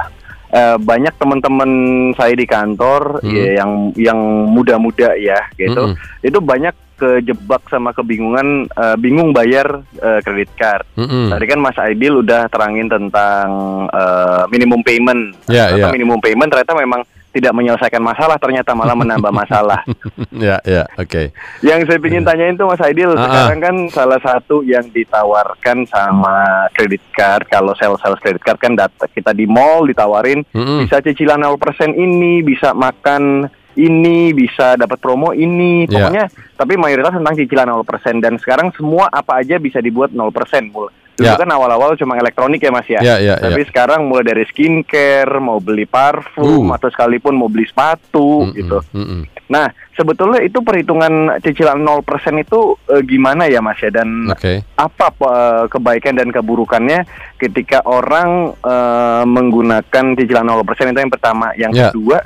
eh, 0.54 0.76
banyak 0.76 1.14
teman-teman 1.16 1.70
saya 2.14 2.34
di 2.36 2.46
kantor 2.46 3.22
Hmm. 3.22 3.32
ya, 3.32 3.64
yang 3.64 3.70
yang 3.96 4.18
muda-muda 4.50 5.14
ya, 5.16 5.38
gitu. 5.56 5.94
Mm-mm. 5.94 6.20
Itu 6.20 6.38
banyak 6.38 6.74
kejebak 7.04 7.68
sama 7.68 7.92
kebingungan, 7.92 8.64
eh, 8.66 8.96
bingung 8.96 9.30
bayar 9.30 9.84
eh, 9.94 10.20
kredit 10.20 10.48
card. 10.54 10.88
Mm-mm. 10.96 11.28
Tadi 11.28 11.44
kan 11.44 11.60
Mas 11.60 11.76
Aidil 11.76 12.20
udah 12.20 12.48
terangin 12.48 12.88
tentang 12.88 13.46
eh, 13.88 14.42
minimum 14.48 14.80
payment. 14.80 15.36
Ya, 15.46 15.68
Ternyata 15.68 15.88
ya. 15.90 15.94
minimum 15.94 16.18
payment 16.18 16.48
ternyata 16.48 16.72
memang 16.74 17.02
tidak 17.34 17.50
menyelesaikan 17.50 17.98
masalah, 17.98 18.38
ternyata 18.38 18.72
malah 18.72 18.94
menambah 18.94 19.34
masalah. 19.42 19.82
ya, 20.30 20.62
ya, 20.62 20.86
oke. 20.94 21.34
Yang 21.60 21.90
saya 21.90 21.98
ingin 21.98 22.22
tanyain 22.22 22.54
tuh 22.54 22.70
Mas 22.70 22.78
Aidil, 22.78 23.10
Ah, 23.10 23.26
sekarang 23.26 23.58
kan 23.58 23.76
salah 23.90 24.20
satu 24.22 24.62
yang 24.62 24.86
ditawarkan 24.86 25.82
sama 25.90 26.70
kredit 26.70 27.02
card, 27.10 27.42
kalau 27.50 27.74
sales-sales 27.74 28.22
kredit 28.22 28.38
card 28.38 28.62
kan 28.62 28.78
data 28.78 29.10
kita 29.10 29.34
di 29.34 29.50
mall 29.50 29.82
ditawarin 29.82 30.46
Mm-mm. 30.54 30.86
bisa 30.86 31.02
cicilan 31.02 31.42
0% 31.42 31.58
ini, 31.90 32.38
bisa 32.40 32.70
makan 32.70 33.50
ini, 33.76 34.30
bisa 34.30 34.74
dapat 34.74 34.96
promo 34.96 35.30
ini, 35.30 35.84
Ya. 35.84 36.06
pokoknya 36.06 36.24
tapi 36.54 36.74
mayoritas 36.74 37.12
tentang 37.12 37.34
cicilan 37.34 37.68
0% 37.68 37.84
dan 38.18 38.34
sekarang 38.36 38.70
semua 38.72 39.06
apa 39.08 39.38
aja 39.38 39.58
bisa 39.58 39.78
dibuat 39.78 40.10
0% 40.10 40.30
mul. 40.66 40.88
Dulu 41.14 41.22
Ya. 41.24 41.38
kan 41.38 41.46
awal-awal 41.46 41.94
cuma 41.94 42.14
elektronik 42.14 42.58
ya 42.58 42.70
Mas 42.70 42.86
ya. 42.86 42.98
Ya, 42.98 43.16
ya, 43.16 43.38
Tapi 43.38 43.62
ya. 43.62 43.68
sekarang 43.70 44.10
mulai 44.10 44.26
dari 44.26 44.42
skincare, 44.44 45.38
mau 45.38 45.62
beli 45.62 45.86
parfum 45.86 46.70
Uh. 46.70 46.74
atau 46.74 46.90
sekalipun 46.90 47.34
mau 47.34 47.46
beli 47.46 47.62
sepatu 47.64 48.50
Mm-mm, 48.50 48.50
gitu. 48.52 48.78
mm-mm. 48.90 49.22
Nah, 49.46 49.70
sebetulnya 49.94 50.40
itu 50.40 50.58
perhitungan 50.58 51.38
cicilan 51.38 51.78
0% 51.78 52.02
itu 52.36 52.74
eh, 52.88 53.02
gimana 53.04 53.46
ya 53.46 53.62
Mas 53.62 53.78
ya 53.78 53.92
dan 53.92 54.26
Oke. 54.26 54.66
apa 54.74 55.06
eh, 55.14 55.64
kebaikan 55.70 56.18
dan 56.18 56.34
keburukannya 56.34 57.06
ketika 57.36 57.86
orang 57.86 58.50
eh, 58.58 59.22
menggunakan 59.24 60.04
cicilan 60.16 60.46
0% 60.48 60.66
itu 60.88 60.98
yang 60.98 61.12
pertama. 61.12 61.54
Yang 61.54 61.72
Ya. 61.72 61.88
kedua 61.90 62.18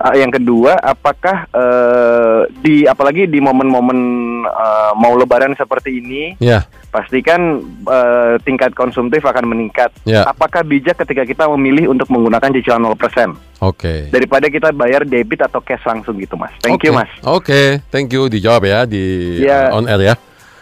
eh, 0.00 0.16
yang 0.16 0.30
kedua 0.30 0.76
apakah 0.76 1.46
eh, 1.48 2.40
di 2.56 2.82
apalagi 2.82 3.24
di 3.24 3.38
momen-momen 3.38 3.98
eh, 4.42 4.92
mau 4.94 5.14
lebaran 5.14 5.52
seperti 5.52 5.98
ini 5.98 6.22
Ya, 6.38 6.62
pastikan 6.88 7.58
eh, 7.84 8.34
tingkat 8.40 8.72
konsumtif 8.72 9.22
akan 9.22 9.44
meningkat. 9.46 9.90
ya. 10.02 10.22
Apakah 10.24 10.62
bijak 10.62 10.98
ketika 10.98 11.22
kita 11.22 11.44
memilih 11.50 11.90
untuk 11.90 12.08
menggunakan 12.08 12.50
cicilan 12.50 12.82
0% 12.84 13.34
Oke. 13.60 14.08
daripada 14.08 14.46
kita 14.46 14.70
bayar 14.70 15.02
debit 15.02 15.42
atau 15.42 15.58
cash 15.58 15.82
langsung 15.82 16.16
gitu 16.16 16.34
Mas. 16.34 16.54
Thank 16.60 16.82
you 16.82 16.92
Oke. 16.92 16.98
Mas. 16.98 17.10
Oke, 17.22 17.60
thank 17.88 18.08
you 18.08 18.26
dijawab 18.26 18.62
ya 18.62 18.80
di 18.84 19.04
Ya. 19.40 19.68
uh, 19.68 19.76
on 19.76 19.86
air 19.86 20.00
ya. 20.04 20.14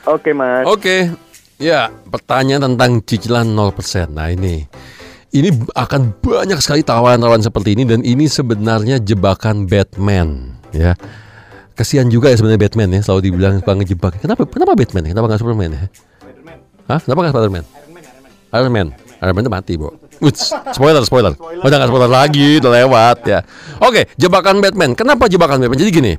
Oke 0.06 0.30
mas. 0.30 0.62
Oke, 0.64 1.10
ya 1.56 1.90
pertanyaan 2.06 2.72
tentang 2.72 3.02
cicilan 3.02 3.42
0%. 3.44 4.06
Nah 4.08 4.30
ini, 4.30 4.62
ini 5.34 5.50
akan 5.74 6.14
banyak 6.22 6.58
sekali 6.62 6.86
tawaran-tawaran 6.86 7.42
seperti 7.42 7.74
ini 7.74 7.82
dan 7.82 8.04
ini 8.06 8.30
sebenarnya 8.30 9.02
jebakan 9.02 9.66
Batman, 9.66 10.58
ya. 10.70 10.94
Kasihan 11.76 12.08
juga 12.08 12.32
ya 12.32 12.40
sebenarnya 12.40 12.62
Batman 12.62 12.88
ya, 12.94 13.00
selalu 13.04 13.20
dibilang 13.28 13.60
suka 13.60 13.72
ngejebak. 13.76 14.12
Kenapa? 14.22 14.48
Kenapa 14.48 14.72
Batman 14.72 15.02
ya? 15.04 15.10
Kenapa 15.12 15.26
nggak 15.28 15.40
Superman 15.44 15.70
ya? 15.76 15.80
Hah? 16.86 17.00
Kenapa 17.02 17.18
nggak 17.26 17.34
Spiderman? 17.34 17.64
Iron 18.54 18.72
Man. 18.72 18.88
Iron 19.20 19.34
Man 19.34 19.42
itu 19.44 19.52
mati, 19.52 19.72
bro. 19.76 19.90
Uts, 20.22 20.54
spoiler, 20.72 21.02
spoiler. 21.04 21.34
Udah 21.36 21.76
nggak 21.76 21.90
spoiler 21.92 22.08
lagi, 22.08 22.62
udah 22.62 22.72
lewat 22.72 23.18
ya. 23.28 23.40
Oke, 23.84 24.08
jebakan 24.16 24.64
Batman. 24.64 24.96
Kenapa 24.96 25.28
jebakan 25.28 25.60
Batman? 25.60 25.76
Jadi 25.76 25.90
gini, 25.92 26.12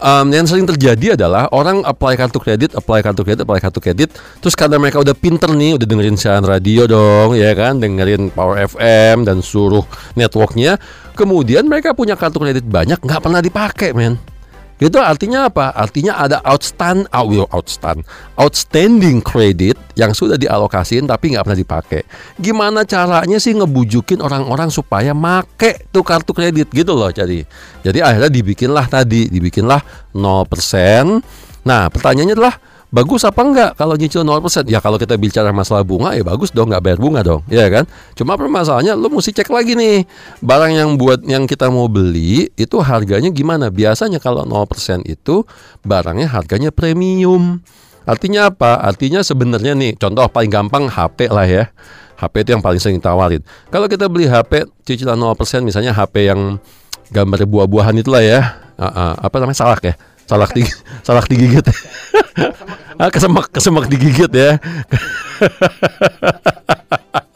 um, 0.00 0.26
yang 0.32 0.46
sering 0.48 0.66
terjadi 0.66 1.14
adalah 1.14 1.46
orang 1.54 1.84
apply 1.86 2.18
kartu 2.18 2.38
kredit, 2.42 2.74
apply 2.74 3.00
kartu 3.04 3.22
kredit, 3.22 3.42
apply 3.44 3.60
kartu 3.60 3.80
kredit. 3.82 4.10
Terus 4.42 4.54
karena 4.58 4.80
mereka 4.80 5.02
udah 5.02 5.14
pinter 5.14 5.50
nih, 5.52 5.78
udah 5.78 5.86
dengerin 5.86 6.16
siaran 6.18 6.44
radio 6.46 6.88
dong, 6.88 7.38
ya 7.38 7.54
kan, 7.54 7.78
dengerin 7.78 8.34
Power 8.34 8.58
FM 8.66 9.28
dan 9.28 9.44
seluruh 9.44 9.84
networknya. 10.18 10.80
Kemudian 11.14 11.70
mereka 11.70 11.94
punya 11.94 12.18
kartu 12.18 12.42
kredit 12.42 12.66
banyak, 12.66 12.98
nggak 12.98 13.20
pernah 13.22 13.38
dipakai, 13.38 13.94
men. 13.94 14.33
Itu 14.82 14.98
artinya 14.98 15.46
apa? 15.46 15.70
Artinya 15.70 16.18
ada 16.18 16.42
outstand, 16.42 17.06
out, 17.14 17.46
outstand, 17.54 18.02
outstanding 18.34 19.22
kredit 19.22 19.78
yang 19.94 20.10
sudah 20.10 20.34
dialokasiin 20.34 21.06
tapi 21.06 21.34
nggak 21.34 21.44
pernah 21.46 21.60
dipakai. 21.60 22.02
Gimana 22.42 22.82
caranya 22.82 23.38
sih 23.38 23.54
ngebujukin 23.54 24.18
orang-orang 24.18 24.74
supaya 24.74 25.14
make 25.14 25.86
tuh 25.94 26.02
kartu 26.02 26.34
kredit 26.34 26.74
gitu 26.74 26.92
loh 26.98 27.10
jadi. 27.14 27.46
Jadi 27.86 27.98
akhirnya 28.02 28.30
dibikinlah 28.30 28.86
tadi, 28.90 29.30
dibikinlah 29.30 30.10
0%. 30.10 31.22
Nah, 31.64 31.88
pertanyaannya 31.88 32.34
adalah 32.34 32.54
bagus 32.94 33.26
apa 33.26 33.42
enggak 33.42 33.70
kalau 33.74 33.98
nyicil 33.98 34.22
0%? 34.22 34.70
Ya 34.70 34.78
kalau 34.78 34.94
kita 35.02 35.18
bicara 35.18 35.50
masalah 35.50 35.82
bunga 35.82 36.14
ya 36.14 36.22
bagus 36.22 36.54
dong 36.54 36.70
nggak 36.70 36.78
bayar 36.78 36.98
bunga 37.02 37.26
dong, 37.26 37.42
ya 37.50 37.66
kan? 37.66 37.90
Cuma 38.14 38.38
permasalahannya 38.38 38.94
lu 38.94 39.10
mesti 39.10 39.34
cek 39.34 39.50
lagi 39.50 39.74
nih 39.74 40.06
barang 40.38 40.72
yang 40.78 40.94
buat 40.94 41.26
yang 41.26 41.50
kita 41.50 41.66
mau 41.74 41.90
beli 41.90 42.54
itu 42.54 42.78
harganya 42.78 43.34
gimana? 43.34 43.74
Biasanya 43.74 44.22
kalau 44.22 44.46
0% 44.46 45.02
itu 45.10 45.42
barangnya 45.82 46.30
harganya 46.30 46.70
premium. 46.70 47.58
Artinya 48.06 48.54
apa? 48.54 48.78
Artinya 48.78 49.26
sebenarnya 49.26 49.74
nih 49.74 49.98
contoh 49.98 50.22
paling 50.30 50.52
gampang 50.54 50.86
HP 50.86 51.34
lah 51.34 51.48
ya. 51.50 51.74
HP 52.14 52.46
itu 52.46 52.50
yang 52.54 52.62
paling 52.62 52.78
sering 52.78 53.02
tawarin. 53.02 53.42
Kalau 53.74 53.90
kita 53.90 54.06
beli 54.06 54.30
HP 54.30 54.70
cicilan 54.86 55.18
0% 55.18 55.34
misalnya 55.66 55.90
HP 55.90 56.30
yang 56.30 56.62
gambar 57.10 57.42
buah-buahan 57.48 57.98
itulah 57.98 58.22
ya. 58.22 58.62
Uh, 58.78 58.86
uh, 58.86 59.12
apa 59.18 59.34
namanya 59.42 59.58
salak 59.58 59.82
ya? 59.82 59.94
Salak 60.24 60.54
di 60.54 60.62
salak 61.06 61.26
digigit. 61.26 61.64
ah, 62.98 63.10
kesemak 63.10 63.46
kesemak 63.50 63.86
digigit 63.90 64.30
ya. 64.30 64.58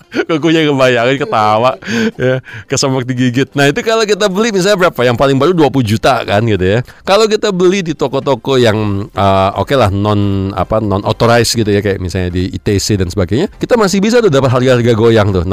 Kukunya 0.09 0.65
kebayangin 0.65 1.21
ketawa 1.21 1.77
ya, 2.17 2.41
kesemak 2.65 3.05
digigit. 3.05 3.53
Nah, 3.53 3.69
itu 3.69 3.85
kalau 3.85 4.09
kita 4.09 4.25
beli 4.33 4.57
misalnya 4.57 4.89
berapa? 4.89 5.01
Yang 5.05 5.17
paling 5.21 5.37
baru 5.37 5.53
20 5.53 5.85
juta 5.85 6.25
kan 6.25 6.41
gitu 6.49 6.65
ya. 6.65 6.79
Kalau 7.05 7.29
kita 7.29 7.53
beli 7.53 7.85
di 7.85 7.93
toko-toko 7.93 8.57
yang 8.57 9.09
uh, 9.13 9.51
oke 9.61 9.69
okay 9.69 9.77
lah 9.77 9.93
non 9.93 10.49
apa 10.57 10.81
non 10.81 11.05
authorized 11.05 11.53
gitu 11.53 11.69
ya 11.69 11.85
kayak 11.85 12.01
misalnya 12.01 12.33
di 12.33 12.49
ITC 12.57 13.05
dan 13.05 13.13
sebagainya, 13.13 13.53
kita 13.61 13.77
masih 13.77 14.01
bisa 14.01 14.25
tuh 14.25 14.33
dapat 14.33 14.49
harga-harga 14.49 14.93
goyang 14.97 15.29
tuh 15.29 15.45
16, 15.45 15.53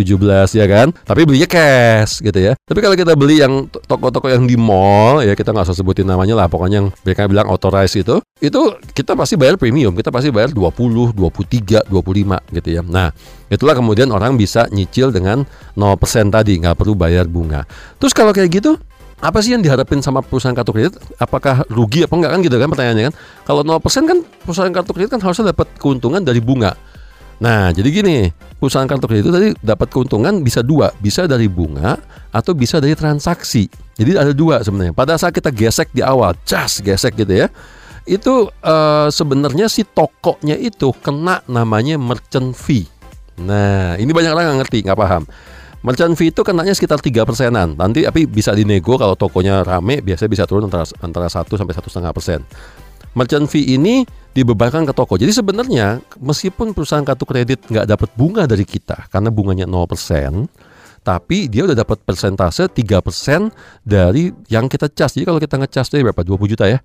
17 0.00 0.56
ya 0.56 0.64
kan. 0.64 0.88
Tapi 1.04 1.20
belinya 1.28 1.48
cash 1.48 2.24
gitu 2.24 2.40
ya. 2.40 2.56
Tapi 2.56 2.80
kalau 2.80 2.96
kita 2.96 3.12
beli 3.12 3.44
yang 3.44 3.68
toko-toko 3.68 4.32
yang 4.32 4.48
di 4.48 4.56
mall 4.56 5.20
ya 5.20 5.36
kita 5.36 5.52
nggak 5.52 5.68
usah 5.68 5.76
sebutin 5.76 6.08
namanya 6.08 6.40
lah, 6.40 6.48
pokoknya 6.48 6.76
yang 6.80 6.88
mereka 7.04 7.28
bilang 7.28 7.52
authorized 7.52 8.00
itu, 8.00 8.16
itu 8.40 8.60
kita 8.96 9.12
pasti 9.12 9.36
bayar 9.36 9.60
premium, 9.60 9.92
kita 9.92 10.08
pasti 10.08 10.32
bayar 10.32 10.48
20, 10.48 11.12
23, 11.12 11.84
25 11.84 12.56
gitu 12.56 12.68
ya. 12.72 12.80
Nah, 12.80 13.12
itulah 13.52 13.76
kemudian 13.76 14.08
orang 14.08 14.40
bisa 14.40 14.64
nyicil 14.72 15.12
dengan 15.12 15.44
0% 15.76 16.32
tadi, 16.32 16.56
nggak 16.56 16.76
perlu 16.80 16.96
bayar 16.96 17.28
bunga. 17.28 17.68
Terus 18.00 18.16
kalau 18.16 18.32
kayak 18.32 18.48
gitu, 18.48 18.80
apa 19.20 19.44
sih 19.44 19.52
yang 19.52 19.60
diharapin 19.60 20.00
sama 20.00 20.24
perusahaan 20.24 20.56
kartu 20.56 20.72
kredit? 20.72 20.96
Apakah 21.20 21.68
rugi 21.68 22.08
apa 22.08 22.16
enggak 22.16 22.32
kan 22.32 22.40
gitu 22.40 22.56
kan 22.56 22.68
pertanyaannya 22.72 23.04
kan? 23.12 23.14
Kalau 23.44 23.60
0% 23.60 24.08
kan 24.08 24.18
perusahaan 24.24 24.72
kartu 24.72 24.90
kredit 24.96 25.10
kan 25.12 25.20
harusnya 25.20 25.52
dapat 25.52 25.68
keuntungan 25.76 26.24
dari 26.24 26.40
bunga. 26.40 26.72
Nah, 27.40 27.72
jadi 27.72 27.88
gini, 27.88 28.32
perusahaan 28.56 28.88
kartu 28.88 29.04
kredit 29.04 29.24
itu 29.28 29.32
tadi 29.32 29.48
dapat 29.60 29.88
keuntungan 29.92 30.40
bisa 30.40 30.64
dua, 30.64 30.92
bisa 30.96 31.28
dari 31.28 31.48
bunga 31.48 32.00
atau 32.32 32.56
bisa 32.56 32.80
dari 32.80 32.96
transaksi. 32.96 33.68
Jadi 34.00 34.16
ada 34.16 34.32
dua 34.32 34.64
sebenarnya. 34.64 34.96
Pada 34.96 35.20
saat 35.20 35.36
kita 35.36 35.52
gesek 35.52 35.92
di 35.92 36.00
awal, 36.00 36.32
cas 36.48 36.80
gesek 36.80 37.16
gitu 37.20 37.44
ya, 37.44 37.52
itu 38.10 38.50
uh, 38.66 39.06
sebenarnya 39.06 39.70
si 39.70 39.86
tokonya 39.86 40.58
itu 40.58 40.90
kena 40.98 41.46
namanya 41.46 41.94
merchant 41.94 42.58
fee. 42.58 42.90
Nah, 43.38 43.94
ini 44.02 44.10
banyak 44.10 44.34
orang 44.34 44.44
nggak 44.50 44.58
ngerti, 44.66 44.78
nggak 44.82 44.98
paham. 44.98 45.22
Merchant 45.80 46.12
fee 46.18 46.34
itu 46.34 46.42
kenanya 46.42 46.74
sekitar 46.74 46.98
tiga 46.98 47.22
persenan. 47.22 47.78
Nanti 47.78 48.02
tapi 48.02 48.26
bisa 48.26 48.50
dinego 48.52 48.98
kalau 48.98 49.14
tokonya 49.14 49.62
rame, 49.62 50.02
biasanya 50.02 50.28
bisa 50.28 50.44
turun 50.44 50.66
antara 50.66 50.84
antara 51.00 51.30
satu 51.30 51.54
sampai 51.54 51.72
satu 51.72 51.88
setengah 51.88 52.10
persen. 52.10 52.42
Merchant 53.14 53.46
fee 53.46 53.78
ini 53.78 54.02
dibebankan 54.34 54.84
ke 54.84 54.92
toko. 54.92 55.14
Jadi 55.14 55.30
sebenarnya 55.30 56.02
meskipun 56.18 56.74
perusahaan 56.74 57.06
kartu 57.06 57.24
kredit 57.24 57.62
nggak 57.70 57.86
dapat 57.86 58.10
bunga 58.18 58.44
dari 58.44 58.66
kita 58.66 59.06
karena 59.08 59.30
bunganya 59.32 59.64
0%, 59.64 60.50
tapi 61.00 61.48
dia 61.48 61.64
udah 61.64 61.78
dapat 61.78 61.96
persentase 62.04 62.68
3% 62.68 63.50
dari 63.86 64.34
yang 64.52 64.68
kita 64.68 64.92
cas. 64.92 65.16
Jadi 65.16 65.24
kalau 65.24 65.40
kita 65.40 65.56
ngecas 65.56 65.88
dari 65.88 66.02
berapa? 66.04 66.22
20 66.22 66.52
juta 66.52 66.66
ya. 66.68 66.78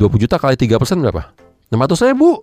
20 0.00 0.24
juta 0.24 0.40
kali 0.40 0.56
3% 0.56 0.80
berapa? 1.04 1.36
600 1.68 2.08
ribu 2.08 2.40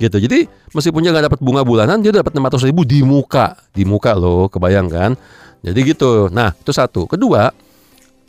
gitu. 0.00 0.16
Jadi 0.16 0.48
meskipun 0.72 1.04
dia 1.04 1.12
nggak 1.12 1.28
dapat 1.28 1.40
bunga 1.44 1.62
bulanan, 1.62 2.00
dia 2.00 2.10
dapat 2.10 2.32
600 2.32 2.64
ribu 2.72 2.88
di 2.88 3.04
muka, 3.04 3.52
di 3.76 3.84
muka 3.84 4.16
loh, 4.16 4.48
kebayang 4.48 4.88
kan? 4.88 5.12
Jadi 5.60 5.94
gitu. 5.94 6.32
Nah 6.32 6.56
itu 6.56 6.72
satu. 6.72 7.04
Kedua, 7.04 7.52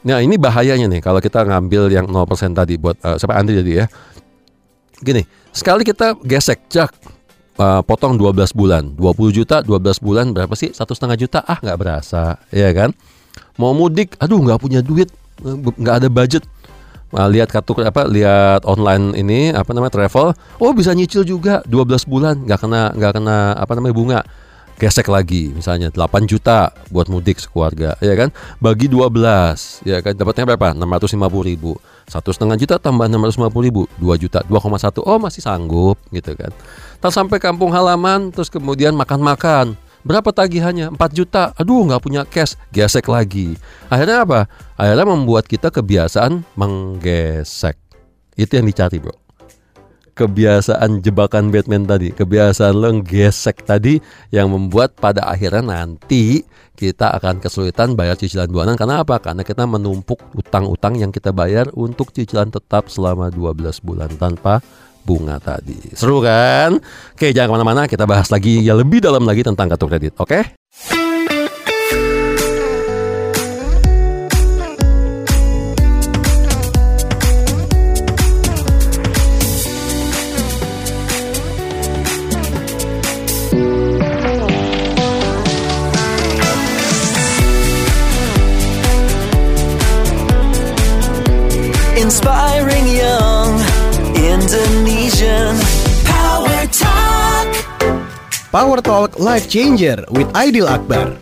nah 0.03 0.19
ini 0.19 0.35
bahayanya 0.35 0.91
nih 0.91 0.99
kalau 0.99 1.23
kita 1.23 1.47
ngambil 1.47 1.87
yang 1.87 2.05
0% 2.11 2.51
tadi 2.51 2.75
buat 2.75 2.99
uh, 3.01 3.15
siapa 3.15 3.39
Andri 3.39 3.63
jadi 3.63 3.73
ya. 3.73 3.85
Gini, 5.03 5.23
sekali 5.51 5.83
kita 5.83 6.15
gesek 6.21 6.67
jak 6.71 6.91
uh, 7.59 7.81
potong 7.83 8.15
12 8.15 8.55
bulan, 8.55 8.83
20 8.95 9.35
juta, 9.35 9.59
12 9.59 9.99
bulan 9.99 10.31
berapa 10.31 10.53
sih? 10.55 10.71
Satu 10.71 10.95
setengah 10.95 11.17
juta, 11.19 11.39
ah 11.43 11.59
nggak 11.59 11.75
berasa, 11.79 12.39
ya 12.53 12.71
kan? 12.71 12.95
Mau 13.59 13.75
mudik, 13.75 14.15
aduh 14.21 14.39
nggak 14.39 14.61
punya 14.63 14.79
duit, 14.79 15.11
nggak 15.43 15.95
ada 16.05 16.07
budget, 16.07 16.43
Nah, 17.13 17.29
lihat 17.29 17.53
kartu 17.53 17.77
apa 17.85 18.09
lihat 18.09 18.65
online 18.65 19.13
ini 19.13 19.53
apa 19.53 19.69
namanya 19.69 19.93
travel. 19.93 20.33
Oh 20.57 20.73
bisa 20.73 20.97
nyicil 20.97 21.21
juga 21.21 21.61
12 21.69 22.09
bulan 22.09 22.41
nggak 22.41 22.59
kena 22.65 22.89
nggak 22.97 23.11
kena 23.21 23.37
apa 23.53 23.71
namanya 23.77 23.93
bunga. 23.93 24.21
Gesek 24.73 25.05
lagi 25.05 25.53
misalnya 25.53 25.93
8 25.93 26.25
juta 26.25 26.73
buat 26.89 27.05
mudik 27.05 27.37
sekeluarga 27.37 27.93
ya 28.01 28.17
kan? 28.17 28.33
Bagi 28.57 28.89
12 28.89 29.85
ya 29.85 30.01
kan? 30.01 30.17
Dapatnya 30.17 30.49
berapa? 30.49 30.73
650 30.73 31.49
ribu. 31.53 31.77
satu 32.03 32.35
setengah 32.35 32.59
juta 32.59 32.75
tambah 32.81 33.07
650 33.07 33.47
ribu 33.63 33.87
2 33.95 34.19
juta 34.19 34.43
2,1 34.43 35.07
oh 35.07 35.17
masih 35.21 35.39
sanggup 35.39 35.95
gitu 36.09 36.33
kan? 36.33 36.49
Tak 36.99 37.13
sampai 37.13 37.37
kampung 37.37 37.69
halaman 37.71 38.33
terus 38.33 38.49
kemudian 38.49 38.97
makan-makan 38.97 39.77
Berapa 40.03 40.35
tagihannya? 40.35 40.91
4 40.93 40.99
juta. 41.15 41.55
Aduh 41.55 41.87
nggak 41.87 42.03
punya 42.03 42.21
cash. 42.27 42.59
Gesek 42.75 43.07
lagi. 43.07 43.55
Akhirnya 43.87 44.27
apa? 44.27 44.51
Akhirnya 44.75 45.07
membuat 45.07 45.47
kita 45.47 45.71
kebiasaan 45.71 46.43
menggesek. 46.59 47.79
Itu 48.35 48.59
yang 48.59 48.67
dicari 48.67 48.99
bro. 48.99 49.15
Kebiasaan 50.13 51.01
jebakan 51.01 51.49
Batman 51.49 51.89
tadi, 51.89 52.13
kebiasaan 52.13 52.77
lo 52.77 53.01
gesek 53.01 53.65
tadi 53.65 53.97
yang 54.29 54.53
membuat 54.53 54.93
pada 54.93 55.25
akhirnya 55.25 55.65
nanti 55.65 56.45
kita 56.77 57.17
akan 57.17 57.41
kesulitan 57.41 57.97
bayar 57.97 58.13
cicilan 58.13 58.45
bulanan 58.45 58.77
karena 58.77 59.01
apa? 59.01 59.17
Karena 59.17 59.41
kita 59.41 59.65
menumpuk 59.65 60.21
utang-utang 60.37 61.01
yang 61.01 61.09
kita 61.09 61.33
bayar 61.33 61.65
untuk 61.73 62.13
cicilan 62.13 62.53
tetap 62.53 62.93
selama 62.93 63.33
12 63.33 63.81
bulan 63.81 64.13
tanpa 64.21 64.61
bunga 65.03 65.37
tadi. 65.37 65.77
Seru 65.93 66.23
kan? 66.23 66.79
Oke, 67.13 67.35
jangan 67.35 67.51
ke 67.51 67.53
mana-mana, 67.59 67.81
kita 67.85 68.07
bahas 68.07 68.31
lagi 68.31 68.63
ya 68.63 68.73
lebih 68.73 69.03
dalam 69.03 69.27
lagi 69.27 69.43
tentang 69.43 69.67
kartu 69.67 69.87
kredit, 69.91 70.15
oke? 70.17 70.55
Inspiring 91.93 92.87
Power 98.53 98.85
Talk 98.85 99.17
Life 99.17 99.49
Changer 99.49 100.05
with 100.13 100.29
Aidil 100.37 100.69
Akbar. 100.69 101.17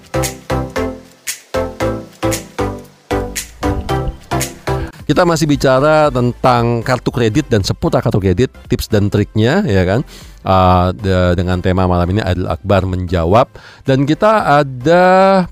Kita 5.08 5.24
masih 5.24 5.48
bicara 5.48 6.12
tentang 6.12 6.84
kartu 6.84 7.08
kredit 7.08 7.48
dan 7.48 7.64
seputar 7.64 8.04
kartu 8.04 8.20
kredit, 8.20 8.52
tips 8.68 8.92
dan 8.92 9.08
triknya, 9.08 9.64
ya 9.64 9.88
kan? 9.88 10.04
Uh, 10.44 10.92
de- 10.92 11.40
dengan 11.40 11.64
tema 11.64 11.88
malam 11.88 12.12
ini 12.12 12.20
Adil 12.20 12.52
Akbar 12.52 12.84
menjawab 12.84 13.48
dan 13.88 14.04
kita 14.04 14.60
ada 14.60 15.04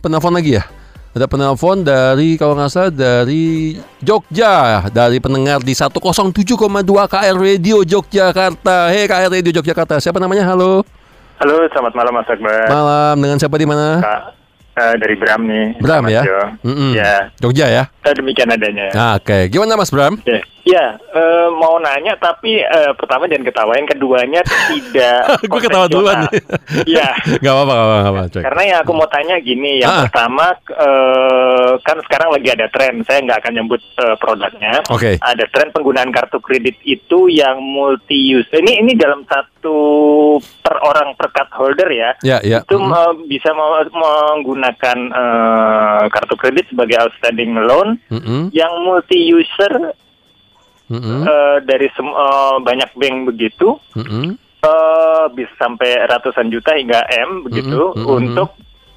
penelpon 0.04 0.36
lagi 0.36 0.60
ya. 0.60 0.68
Ada 1.16 1.32
penelpon 1.32 1.88
dari 1.88 2.36
kalau 2.36 2.60
nggak 2.60 2.72
salah 2.76 2.92
dari 2.92 3.80
Jogja, 4.04 4.84
dari 4.92 5.24
pendengar 5.24 5.64
di 5.64 5.72
107,2 5.72 6.60
KR 7.08 7.36
Radio 7.40 7.88
Yogyakarta. 7.88 8.92
Hei 8.92 9.08
KR 9.08 9.32
Radio 9.32 9.64
Yogyakarta, 9.64 10.04
siapa 10.04 10.20
namanya? 10.20 10.44
Halo. 10.44 10.99
Halo, 11.40 11.56
selamat 11.72 11.94
malam 11.96 12.14
Mas 12.14 12.28
Akbar. 12.28 12.68
Malam 12.68 13.16
dengan 13.18 13.38
siapa 13.40 13.56
di 13.56 13.64
mana? 13.64 14.04
Kak, 14.04 14.22
eh, 14.76 14.94
dari 15.00 15.16
Bram 15.16 15.42
nih. 15.42 15.66
Bram 15.80 16.04
ya? 16.06 16.22
Jo. 16.22 16.40
Mm-mm. 16.68 16.92
Ya, 16.92 17.32
Jogja 17.40 17.66
ya. 17.66 17.84
eh, 18.04 18.14
demikian 18.14 18.52
adanya. 18.52 18.92
Nah, 18.92 19.12
Oke, 19.16 19.48
gimana 19.48 19.80
Mas 19.80 19.88
Bram? 19.88 20.20
Oke. 20.20 20.44
Ya, 20.70 20.86
eh, 20.96 21.48
mau 21.52 21.76
nanya 21.78 22.14
tapi 22.16 22.58
eh, 22.58 22.92
pertama 22.94 23.26
jangan 23.26 23.42
ketawain, 23.44 23.86
keduanya 23.86 24.42
tidak. 24.44 25.22
Gue 25.50 25.60
ketawa 25.60 25.86
duluan. 25.86 26.26
Iya. 26.86 27.12
Gak 27.40 27.50
apa-apa, 27.52 27.74
gak 27.74 27.90
apa-apa. 28.06 28.40
Karena 28.40 28.62
yang 28.64 28.80
aku 28.80 28.92
mau 28.94 29.08
tanya 29.08 29.36
gini, 29.40 29.80
yang 29.80 29.90
Ah. 29.90 30.02
pertama 30.06 30.46
eh, 30.70 31.72
kan 31.80 31.98
sekarang 32.02 32.30
lagi 32.32 32.50
ada 32.50 32.68
tren, 32.68 33.02
saya 33.02 33.20
nggak 33.22 33.40
akan 33.40 33.54
nyebut 33.56 33.82
eh, 33.96 34.16
produknya. 34.16 34.74
Oke. 34.88 35.18
Ada 35.18 35.46
tren 35.50 35.70
penggunaan 35.70 36.10
kartu 36.10 36.38
kredit 36.40 36.78
itu 36.84 37.28
yang 37.28 37.58
multi 37.60 38.16
use. 38.32 38.48
Ini 38.52 38.80
ini 38.80 38.94
dalam 38.94 39.26
satu 39.26 39.78
per 40.60 40.78
orang 40.80 41.14
per 41.14 41.30
card 41.30 41.52
holder 41.52 41.90
ya. 41.90 42.10
Ya, 42.22 42.38
ya. 42.42 42.62
itu 42.62 42.76
Mm. 42.76 42.92
eh, 42.92 43.12
bisa 43.28 43.50
me- 43.52 43.92
menggunakan 43.92 44.98
eh, 45.10 46.04
kartu 46.08 46.36
kredit 46.36 46.70
sebagai 46.70 46.98
outstanding 47.00 47.58
loan 47.58 47.98
Mm-mm, 48.08 48.50
yang 48.52 48.72
multi 48.82 49.18
user 49.26 49.94
mm-mm, 50.90 51.20
eh, 51.24 51.58
dari 51.64 51.88
sem- 51.94 52.18
eh, 52.18 52.56
banyak 52.60 52.90
bank 52.94 53.16
begitu 53.30 53.78
mm-mm. 53.96 54.36
eh, 54.60 55.26
bisa 55.32 55.54
sampai 55.56 56.04
ratusan 56.06 56.50
juta 56.50 56.76
hingga 56.76 57.06
m 57.08 57.46
begitu 57.46 57.94
Mhm, 57.96 58.02
mhm, 58.02 58.10
untuk 58.10 58.50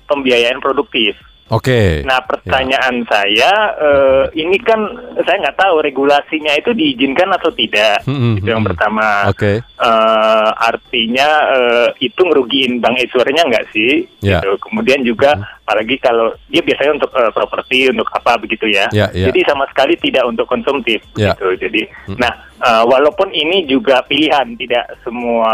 pembiayaan 0.05 0.59
produktif. 0.59 1.15
Oke. 1.53 2.01
Nah 2.09 2.17
pertanyaan 2.25 3.05
saya 3.05 3.53
eh, 3.77 4.25
ini 4.41 4.57
kan 4.57 4.81
saya 5.21 5.37
nggak 5.37 5.61
tahu 5.61 5.85
regulasinya 5.85 6.57
itu 6.57 6.73
diizinkan 6.73 7.29
atau 7.29 7.53
tidak. 7.53 8.01
Mhm, 8.09 8.41
Itu 8.41 8.49
yang 8.57 8.65
mhm. 8.65 8.69
pertama. 8.73 9.29
Oke. 9.29 9.61
Eh, 9.61 10.49
artinya 10.57 11.29
eh, 11.53 11.89
itu 12.01 12.21
ngerugiin 12.25 12.81
bank 12.81 12.97
issuernya 13.05 13.45
nggak 13.45 13.69
sih? 13.69 14.09
Ya. 14.25 14.41
Gitu. 14.41 14.65
Kemudian 14.65 15.05
juga 15.05 15.37
apalagi 15.63 15.95
kalau 15.97 16.35
dia 16.51 16.59
biasanya 16.59 16.99
untuk 16.99 17.11
eh, 17.15 17.31
properti 17.31 17.79
untuk 17.89 18.09
apa 18.11 18.35
begitu 18.37 18.67
ya. 18.67 18.91
Ya, 18.91 19.07
ya. 19.15 19.31
Jadi 19.31 19.47
sama 19.47 19.65
sekali 19.71 19.95
tidak 19.97 20.27
untuk 20.27 20.45
konsumtif 20.45 20.99
Ya. 21.15 21.33
gitu. 21.33 21.55
Jadi 21.57 21.87
Hmm. 22.11 22.19
nah 22.19 22.33
eh, 22.59 22.85
walaupun 22.85 23.31
ini 23.31 23.65
juga 23.65 24.03
pilihan 24.03 24.59
tidak 24.59 24.91
semua 25.01 25.51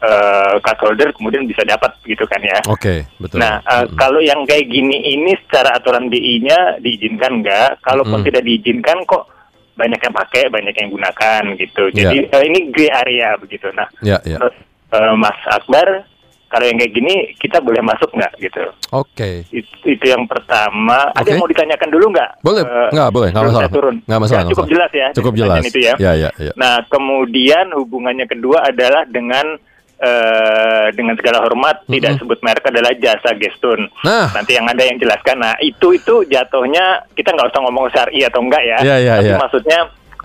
eh, 0.00 0.54
card 0.58 0.78
holder 0.80 1.12
kemudian 1.12 1.44
bisa 1.44 1.62
dapat 1.62 1.92
gitu 2.02 2.24
kan 2.24 2.40
ya. 2.40 2.58
Oke, 2.66 3.04
betul. 3.20 3.38
Nah, 3.38 3.60
eh, 3.60 3.84
Mm-mm. 3.84 3.94
kalau 3.94 4.18
yang 4.18 4.40
kayak 4.42 4.66
gini 4.66 4.96
ini 5.12 5.36
secara 5.44 5.76
aturan 5.76 6.08
BI-nya 6.08 6.80
diizinkan 6.80 7.44
nggak? 7.44 7.84
Kalaupun 7.84 8.24
Mm-mm. 8.24 8.28
tidak 8.32 8.42
diizinkan 8.42 9.04
kok 9.04 9.28
banyak 9.72 10.00
yang 10.00 10.12
pakai, 10.16 10.42
banyak 10.48 10.74
yang 10.74 10.90
gunakan 10.90 11.42
gitu. 11.56 11.82
Ya. 11.92 12.08
Jadi 12.08 12.18
eh, 12.28 12.42
ini 12.48 12.58
gray 12.68 12.90
area 12.90 13.36
begitu. 13.36 13.68
Nah, 13.72 13.88
Ya, 14.00 14.16
ya. 14.24 14.40
terus 14.40 14.56
eh, 14.92 15.14
Mas 15.14 15.38
Akbar, 15.48 16.08
kalau 16.52 16.68
yang 16.68 16.76
kayak 16.76 16.92
gini 16.92 17.14
kita 17.40 17.64
boleh 17.64 17.80
masuk 17.80 18.12
nggak 18.12 18.32
gitu? 18.36 18.60
Oke. 18.92 19.48
Itu, 19.48 19.72
itu 19.88 20.04
yang 20.04 20.28
pertama. 20.28 21.08
Ada 21.10 21.24
Oke. 21.24 21.28
yang 21.32 21.40
mau 21.40 21.48
ditanyakan 21.48 21.88
dulu 21.88 22.06
nggak? 22.12 22.30
Boleh, 22.44 22.62
Eh, 22.62 22.88
nggak 22.92 23.08
boleh, 23.08 23.28
nggak 23.32 23.44
masalah. 23.48 23.70
turun. 23.72 23.96
Nggak 24.04 24.20
masalah, 24.20 24.36
Ya, 24.38 24.46
cukup 24.46 24.60
masalah. 24.60 24.72
jelas 24.76 24.90
ya. 24.92 25.08
Cukup 25.16 25.32
jelas. 25.32 25.62
Itu 25.64 25.78
ya. 25.80 25.94
Ya, 25.96 26.12
ya, 26.14 26.30
ya. 26.36 26.52
Nah, 26.54 26.84
kemudian 26.86 27.72
hubungannya 27.72 28.28
kedua 28.28 28.68
adalah 28.68 29.08
dengan 29.08 29.56
eh, 29.98 30.86
dengan 30.92 31.14
segala 31.14 31.38
hormat 31.40 31.86
Mm-mm. 31.86 31.94
tidak 31.94 32.12
sebut 32.18 32.38
merek 32.42 32.66
adalah 32.66 32.90
jasa 32.98 33.30
gestun. 33.38 33.86
Nah, 34.02 34.34
Nanti 34.34 34.52
yang 34.52 34.66
ada 34.66 34.82
yang 34.82 34.98
jelaskan. 34.98 35.38
Nah, 35.38 35.54
itu 35.62 35.94
itu 35.94 36.26
jatuhnya 36.26 37.06
kita 37.14 37.30
nggak 37.30 37.48
usah 37.48 37.60
ngomong 37.62 37.86
syari 37.88 38.26
atau 38.26 38.42
enggak 38.42 38.60
ya. 38.60 38.78
Iya, 38.82 38.96
iya, 38.98 39.12
Tapi 39.16 39.30
iya. 39.30 39.38
maksudnya 39.38 39.78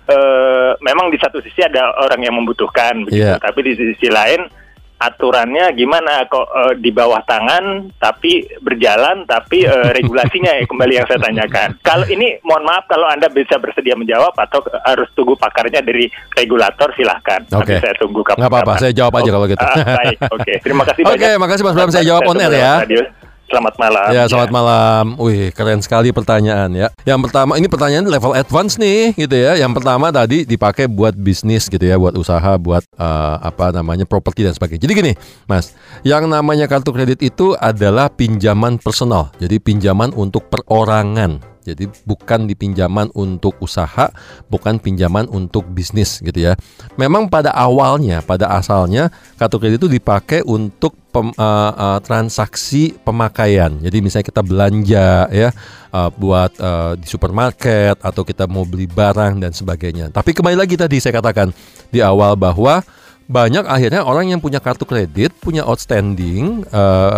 eh, 0.08 0.72
memang 0.82 1.13
di 1.13 1.20
satu 1.20 1.38
sisi 1.40 1.62
ada 1.62 1.94
orang 2.00 2.20
yang 2.20 2.34
membutuhkan 2.34 3.06
begitu. 3.06 3.22
Iya. 3.22 3.38
Tapi 3.38 3.60
di 3.62 3.74
sisi 3.76 4.10
lain 4.10 4.50
aturannya 4.98 5.78
gimana 5.78 6.26
kok 6.26 6.48
eh, 6.50 6.74
di 6.82 6.90
bawah 6.90 7.22
tangan 7.22 7.94
tapi 8.02 8.46
berjalan 8.62 9.30
tapi 9.30 9.64
eh, 9.66 9.90
regulasinya 9.98 10.58
ya 10.58 10.66
kembali 10.66 10.94
yang 10.98 11.08
saya 11.08 11.22
tanyakan. 11.22 11.78
Kalau 11.86 12.06
ini 12.10 12.42
mohon 12.42 12.66
maaf 12.66 12.90
kalau 12.90 13.06
Anda 13.06 13.30
bisa 13.30 13.62
bersedia 13.62 13.94
menjawab 13.94 14.34
atau 14.34 14.66
harus 14.86 15.10
tunggu 15.14 15.38
pakarnya 15.38 15.86
dari 15.86 16.10
regulator 16.34 16.90
silahkan. 16.98 17.46
Oke. 17.54 17.78
Nanti 17.78 17.86
saya 17.86 17.96
tunggu 18.02 18.26
kapan. 18.26 18.40
Nggak 18.42 18.52
apa-apa, 18.52 18.74
saya 18.82 18.94
jawab 18.94 19.14
aja 19.22 19.30
kalau 19.30 19.46
gitu. 19.46 19.62
Ah, 19.64 19.76
baik, 20.02 20.18
oke. 20.34 20.54
Terima 20.66 20.84
kasih 20.86 21.02
Oke, 21.08 21.14
banyak. 21.18 21.40
makasih 21.40 21.64
Mas 21.64 21.76
Bram, 21.78 21.92
saya 21.94 22.06
jawab 22.06 22.22
on 22.26 22.38
air 22.42 22.54
ya. 22.54 22.74
radio. 22.84 23.02
Selamat 23.48 23.80
malam. 23.80 24.12
Ya, 24.12 24.24
selamat 24.28 24.52
malam. 24.52 25.06
Wih, 25.24 25.56
keren 25.56 25.80
sekali 25.80 26.12
pertanyaan 26.12 26.68
ya. 26.76 26.92
Yang 27.08 27.32
pertama, 27.32 27.56
ini 27.56 27.72
pertanyaan 27.72 28.04
level 28.04 28.36
advance 28.36 28.76
nih, 28.76 29.16
gitu 29.16 29.40
ya. 29.40 29.56
Yang 29.56 29.80
pertama 29.80 30.12
tadi 30.12 30.44
dipakai 30.44 30.92
buat 30.92 31.16
bisnis 31.16 31.72
gitu 31.72 31.80
ya, 31.80 31.96
buat 31.96 32.20
usaha, 32.20 32.60
buat 32.60 32.84
eh, 32.84 33.36
apa 33.40 33.72
namanya 33.72 34.04
properti 34.04 34.44
dan 34.44 34.52
sebagainya. 34.52 34.84
Jadi 34.84 34.94
gini, 35.00 35.14
Mas, 35.48 35.72
yang 36.04 36.28
namanya 36.28 36.68
kartu 36.68 36.92
kredit 36.92 37.24
itu 37.24 37.56
adalah 37.56 38.12
pinjaman 38.12 38.84
personal. 38.84 39.32
Jadi 39.40 39.64
pinjaman 39.64 40.12
untuk 40.12 40.52
perorangan. 40.52 41.57
Jadi 41.67 41.91
bukan 42.08 42.47
dipinjaman 42.47 43.12
untuk 43.12 43.60
usaha, 43.60 44.08
bukan 44.47 44.80
pinjaman 44.80 45.27
untuk 45.27 45.67
bisnis 45.67 46.23
gitu 46.23 46.39
ya. 46.47 46.56
Memang 46.95 47.27
pada 47.27 47.51
awalnya, 47.51 48.23
pada 48.23 48.47
asalnya 48.56 49.12
kartu 49.36 49.60
kredit 49.60 49.84
itu 49.84 49.91
dipakai 49.91 50.47
untuk 50.47 50.95
pem- 51.12 51.36
eh, 51.36 51.71
eh, 51.75 51.99
transaksi 52.08 52.95
pemakaian. 53.03 53.75
Jadi 53.84 53.97
misalnya 53.99 54.27
kita 54.32 54.41
belanja 54.45 55.08
ya 55.27 55.49
eh, 55.91 56.10
buat 56.15 56.51
eh, 56.56 56.91
di 57.03 57.08
supermarket 57.10 57.99
atau 57.99 58.23
kita 58.23 58.47
mau 58.47 58.63
beli 58.63 58.88
barang 58.88 59.43
dan 59.43 59.51
sebagainya. 59.51 60.13
Tapi 60.15 60.32
kembali 60.32 60.56
lagi 60.56 60.80
tadi 60.80 61.03
saya 61.03 61.19
katakan 61.19 61.51
di 61.91 61.99
awal 61.99 62.39
bahwa 62.39 62.80
banyak 63.28 63.68
akhirnya 63.68 64.08
orang 64.08 64.32
yang 64.32 64.40
punya 64.40 64.63
kartu 64.63 64.88
kredit, 64.88 65.36
punya 65.44 65.68
outstanding 65.68 66.63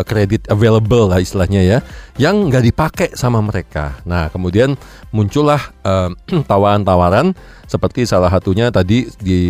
kredit 0.10 0.50
available 0.50 1.06
lah 1.06 1.22
istilahnya 1.22 1.62
ya, 1.62 1.78
yang 2.18 2.50
nggak 2.50 2.66
dipakai 2.66 3.08
sama 3.14 3.40
mereka. 3.40 3.96
Nah 4.10 4.28
kemudian 4.34 4.74
muncullah 5.16 5.62
eh, 5.86 6.10
tawaran-tawaran 6.50 7.34
seperti 7.70 8.10
salah 8.10 8.34
satunya 8.34 8.74
tadi 8.74 9.06
di 9.22 9.42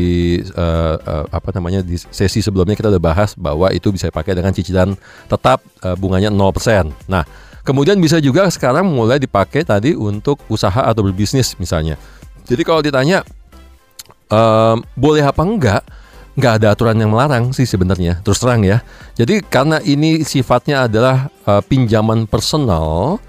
eh, 0.44 0.96
eh, 1.00 1.26
apa 1.32 1.50
namanya 1.56 1.80
di 1.80 1.96
sesi 1.96 2.44
sebelumnya 2.44 2.76
kita 2.76 2.92
udah 2.92 3.02
bahas 3.02 3.32
bahwa 3.40 3.72
itu 3.72 3.90
bisa 3.96 4.12
dipakai 4.12 4.36
dengan 4.36 4.52
cicilan 4.52 4.92
tetap 5.32 5.64
eh, 5.82 5.96
bunganya 5.96 6.28
0%. 6.28 6.92
Nah 7.08 7.24
kemudian 7.64 7.96
bisa 7.98 8.20
juga 8.20 8.52
sekarang 8.52 8.88
mulai 8.92 9.18
dipakai 9.24 9.64
tadi 9.64 9.96
untuk 9.96 10.44
usaha 10.52 10.84
atau 10.84 11.02
berbisnis 11.08 11.56
misalnya. 11.56 11.96
Jadi 12.44 12.66
kalau 12.66 12.82
ditanya 12.82 13.22
em, 14.26 14.82
boleh 14.98 15.22
apa 15.22 15.42
enggak? 15.46 15.84
Nggak 16.40 16.64
ada 16.64 16.68
aturan 16.72 16.96
yang 16.96 17.12
melarang 17.12 17.52
sih 17.52 17.68
sebenarnya. 17.68 18.24
Terus 18.24 18.40
terang 18.40 18.64
ya. 18.64 18.80
Jadi 19.20 19.44
karena 19.44 19.84
ini 19.84 20.24
sifatnya 20.24 20.88
adalah 20.88 21.28
eh, 21.44 21.62
pinjaman 21.68 22.24
personal 22.26 23.20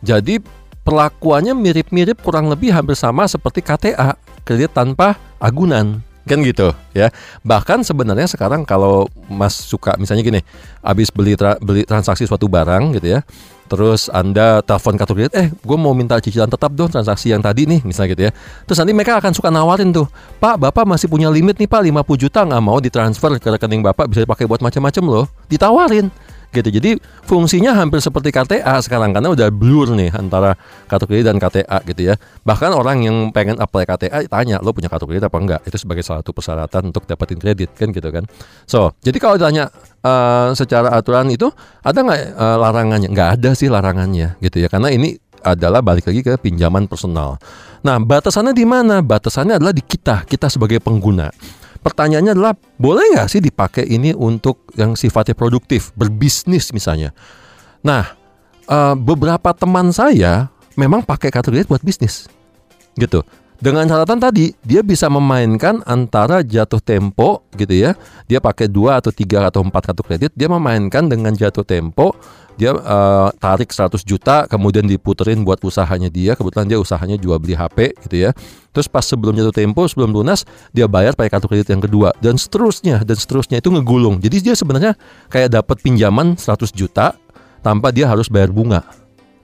jadi 0.00 0.40
perlakuannya 0.80 1.52
mirip-mirip 1.52 2.24
kurang 2.24 2.48
lebih 2.48 2.72
hampir 2.72 2.96
sama 2.96 3.28
seperti 3.28 3.60
KTA 3.60 4.16
kredit 4.48 4.72
tanpa 4.72 5.18
agunan. 5.36 6.00
Kan 6.24 6.46
gitu 6.46 6.72
ya. 6.94 7.12
Bahkan 7.44 7.84
sebenarnya 7.84 8.28
sekarang 8.30 8.64
kalau 8.64 9.10
mas 9.28 9.56
suka 9.56 9.96
misalnya 9.98 10.22
gini 10.22 10.40
habis 10.80 11.10
beli 11.10 11.34
tra- 11.34 11.58
beli 11.60 11.82
transaksi 11.84 12.24
suatu 12.24 12.46
barang 12.46 12.96
gitu 12.96 13.18
ya 13.18 13.20
terus 13.70 14.10
anda 14.10 14.58
telepon 14.66 14.98
kartu 14.98 15.14
kredit 15.14 15.32
eh 15.38 15.46
gue 15.54 15.78
mau 15.78 15.94
minta 15.94 16.18
cicilan 16.18 16.50
tetap 16.50 16.74
dong 16.74 16.90
transaksi 16.90 17.30
yang 17.30 17.38
tadi 17.38 17.70
nih 17.70 17.80
misalnya 17.86 18.10
gitu 18.10 18.22
ya. 18.26 18.32
Terus 18.66 18.78
nanti 18.82 18.90
mereka 18.90 19.22
akan 19.22 19.30
suka 19.30 19.48
nawarin 19.54 19.94
tuh 19.94 20.10
pak 20.42 20.58
bapak 20.58 20.82
masih 20.82 21.06
punya 21.06 21.30
limit 21.30 21.54
nih 21.54 21.70
pak 21.70 21.86
50 21.86 22.02
juta 22.26 22.42
nggak 22.42 22.62
mau 22.66 22.82
ditransfer 22.82 23.38
ke 23.38 23.48
rekening 23.54 23.86
bapak 23.86 24.10
bisa 24.10 24.26
dipakai 24.26 24.50
buat 24.50 24.58
macam-macam 24.58 25.04
loh. 25.06 25.24
Ditawarin 25.46 26.10
gitu. 26.50 26.68
Jadi 26.68 26.90
fungsinya 27.24 27.74
hampir 27.78 28.02
seperti 28.02 28.34
KTA 28.34 28.82
sekarang 28.82 29.14
karena 29.14 29.30
udah 29.30 29.48
blur 29.54 29.94
nih 29.94 30.10
antara 30.14 30.58
kartu 30.90 31.06
kredit 31.06 31.30
dan 31.30 31.38
KTA 31.38 31.78
gitu 31.86 32.12
ya. 32.12 32.14
Bahkan 32.42 32.70
orang 32.74 33.06
yang 33.06 33.16
pengen 33.30 33.58
apply 33.62 33.86
KTA 33.86 34.26
tanya 34.26 34.58
lo 34.60 34.74
punya 34.74 34.90
kartu 34.90 35.06
kredit 35.06 35.26
apa 35.26 35.38
enggak? 35.38 35.60
Itu 35.64 35.78
sebagai 35.78 36.02
salah 36.02 36.22
satu 36.22 36.34
persyaratan 36.34 36.90
untuk 36.90 37.06
dapetin 37.06 37.38
kredit 37.38 37.70
kan 37.78 37.94
gitu 37.94 38.10
kan. 38.10 38.26
So 38.66 38.92
jadi 39.00 39.16
kalau 39.22 39.38
ditanya 39.38 39.70
eh, 40.02 40.48
secara 40.58 40.90
aturan 40.94 41.30
itu 41.30 41.48
ada 41.86 41.98
nggak 42.02 42.20
eh, 42.34 42.56
larangannya? 42.58 43.08
Nggak 43.10 43.28
ada 43.40 43.50
sih 43.54 43.70
larangannya 43.70 44.36
gitu 44.42 44.58
ya 44.58 44.68
karena 44.68 44.90
ini 44.90 45.16
adalah 45.40 45.80
balik 45.80 46.04
lagi 46.04 46.20
ke 46.20 46.36
pinjaman 46.36 46.84
personal. 46.84 47.40
Nah 47.80 47.96
batasannya 47.96 48.52
di 48.52 48.68
mana? 48.68 49.00
Batasannya 49.00 49.56
adalah 49.56 49.72
di 49.72 49.80
kita 49.80 50.28
kita 50.28 50.52
sebagai 50.52 50.84
pengguna 50.84 51.32
Pertanyaannya 51.80 52.32
adalah 52.36 52.52
boleh 52.76 53.16
nggak 53.16 53.28
sih 53.32 53.40
dipakai 53.40 53.88
ini 53.88 54.12
untuk 54.12 54.68
yang 54.76 54.92
sifatnya 54.92 55.32
produktif, 55.32 55.96
berbisnis 55.96 56.76
misalnya. 56.76 57.16
Nah, 57.80 58.04
eh, 58.68 58.94
beberapa 59.00 59.56
teman 59.56 59.88
saya 59.88 60.52
memang 60.76 61.00
pakai 61.00 61.32
kartu 61.32 61.48
kredit 61.48 61.72
buat 61.72 61.80
bisnis, 61.80 62.28
gitu. 63.00 63.24
Dengan 63.60 63.84
catatan 63.84 64.16
tadi 64.16 64.56
dia 64.64 64.80
bisa 64.80 65.04
memainkan 65.12 65.84
antara 65.84 66.40
jatuh 66.40 66.80
tempo 66.80 67.44
gitu 67.52 67.76
ya. 67.76 67.92
Dia 68.24 68.40
pakai 68.40 68.72
dua 68.72 68.96
atau 68.96 69.12
tiga 69.12 69.44
atau 69.52 69.60
empat 69.60 69.92
kartu 69.92 70.00
kredit, 70.00 70.32
dia 70.32 70.48
memainkan 70.48 71.04
dengan 71.12 71.36
jatuh 71.36 71.60
tempo. 71.60 72.16
Dia 72.56 72.72
uh, 72.76 73.28
tarik 73.40 73.72
100 73.72 74.00
juta 74.04 74.44
kemudian 74.48 74.88
diputerin 74.88 75.44
buat 75.44 75.60
usahanya 75.60 76.08
dia. 76.08 76.32
Kebetulan 76.32 76.72
dia 76.72 76.80
usahanya 76.80 77.20
jual 77.20 77.36
beli 77.36 77.52
HP 77.52 78.00
gitu 78.08 78.16
ya. 78.16 78.32
Terus 78.72 78.88
pas 78.88 79.04
sebelum 79.04 79.36
jatuh 79.36 79.52
tempo 79.52 79.84
sebelum 79.84 80.08
lunas 80.08 80.48
dia 80.72 80.88
bayar 80.88 81.12
pakai 81.12 81.28
kartu 81.28 81.44
kredit 81.44 81.68
yang 81.68 81.84
kedua. 81.84 82.16
Dan 82.16 82.40
seterusnya 82.40 83.04
dan 83.04 83.16
seterusnya 83.20 83.60
itu 83.60 83.68
ngegulung. 83.68 84.24
Jadi 84.24 84.40
dia 84.40 84.54
sebenarnya 84.56 84.96
kayak 85.28 85.52
dapat 85.60 85.84
pinjaman 85.84 86.40
100 86.40 86.72
juta 86.72 87.12
tanpa 87.60 87.92
dia 87.92 88.08
harus 88.08 88.32
bayar 88.32 88.48
bunga. 88.48 88.88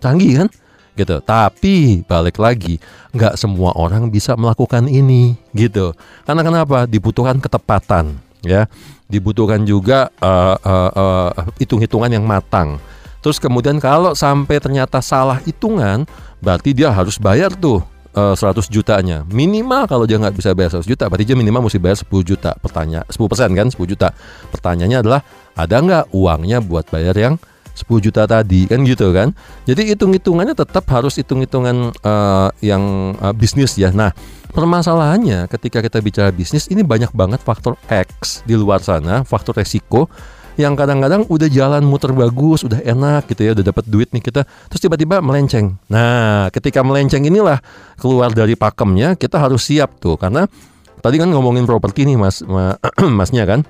Canggih 0.01 0.41
kan 0.41 0.49
gitu. 0.97 1.21
Tapi 1.21 2.03
balik 2.09 2.41
lagi, 2.41 2.81
nggak 3.13 3.37
semua 3.37 3.77
orang 3.77 4.09
bisa 4.09 4.35
melakukan 4.35 4.89
ini 4.89 5.37
gitu. 5.53 5.93
Karena 6.25 6.43
kenapa? 6.43 6.89
Dibutuhkan 6.89 7.37
ketepatan, 7.39 8.17
ya. 8.43 8.67
Dibutuhkan 9.07 9.63
juga 9.63 10.11
uh, 10.19 10.57
uh, 10.59 10.91
uh, 10.97 11.31
hitung-hitungan 11.61 12.11
yang 12.11 12.27
matang. 12.27 12.81
Terus 13.23 13.39
kemudian 13.39 13.79
kalau 13.79 14.17
sampai 14.17 14.59
ternyata 14.59 14.99
salah 14.99 15.39
hitungan, 15.45 16.09
berarti 16.43 16.75
dia 16.75 16.91
harus 16.91 17.21
bayar 17.21 17.55
tuh 17.55 17.85
uh, 18.17 18.35
100 18.35 18.67
jutanya. 18.73 19.23
Minimal 19.29 19.87
kalau 19.87 20.09
dia 20.09 20.17
nggak 20.17 20.35
bisa 20.35 20.57
bayar 20.57 20.81
100 20.81 20.89
juta, 20.89 21.05
berarti 21.07 21.29
dia 21.29 21.37
minimal 21.37 21.69
mesti 21.69 21.79
bayar 21.79 22.01
10 22.01 22.09
juta. 22.25 22.57
Pertanyaan 22.59 23.07
10 23.07 23.31
persen 23.31 23.51
kan, 23.53 23.67
10 23.71 23.93
juta. 23.93 24.09
Pertanyaannya 24.51 24.99
adalah 25.05 25.21
ada 25.55 25.77
nggak 25.77 26.05
uangnya 26.17 26.59
buat 26.65 26.89
bayar 26.89 27.15
yang 27.15 27.35
10 27.77 28.01
juta 28.01 28.25
tadi 28.25 28.65
kan 28.65 28.81
gitu 28.89 29.13
kan. 29.13 29.37
Jadi 29.69 29.93
hitung-hitungannya 29.93 30.57
tetap 30.57 30.89
harus 30.89 31.21
hitung-hitungan 31.21 31.93
uh, 32.01 32.49
yang 32.65 33.13
uh, 33.21 33.37
bisnis 33.37 33.77
ya. 33.77 33.93
Nah, 33.93 34.17
permasalahannya 34.57 35.45
ketika 35.53 35.85
kita 35.85 36.01
bicara 36.01 36.33
bisnis 36.33 36.73
ini 36.73 36.81
banyak 36.81 37.13
banget 37.13 37.45
faktor 37.45 37.77
X 37.93 38.41
di 38.49 38.57
luar 38.57 38.81
sana, 38.81 39.23
faktor 39.29 39.61
resiko 39.61 40.09
yang 40.57 40.73
kadang-kadang 40.73 41.29
udah 41.29 41.53
jalan 41.53 41.85
muter 41.85 42.17
bagus, 42.17 42.65
udah 42.65 42.81
enak 42.81 43.29
gitu 43.29 43.45
ya, 43.45 43.53
udah 43.53 43.65
dapat 43.69 43.85
duit 43.93 44.09
nih 44.17 44.25
kita, 44.25 44.49
terus 44.73 44.81
tiba-tiba 44.81 45.21
melenceng. 45.21 45.77
Nah, 45.93 46.49
ketika 46.49 46.81
melenceng 46.81 47.29
inilah 47.29 47.61
keluar 48.01 48.33
dari 48.33 48.57
pakemnya, 48.57 49.21
kita 49.21 49.37
harus 49.37 49.69
siap 49.69 50.01
tuh 50.01 50.17
karena 50.17 50.49
tadi 51.05 51.21
kan 51.21 51.29
ngomongin 51.29 51.69
properti 51.69 52.09
nih 52.09 52.17
Mas 52.17 52.41
ma, 52.41 52.73
Masnya 53.21 53.45
kan, 53.45 53.69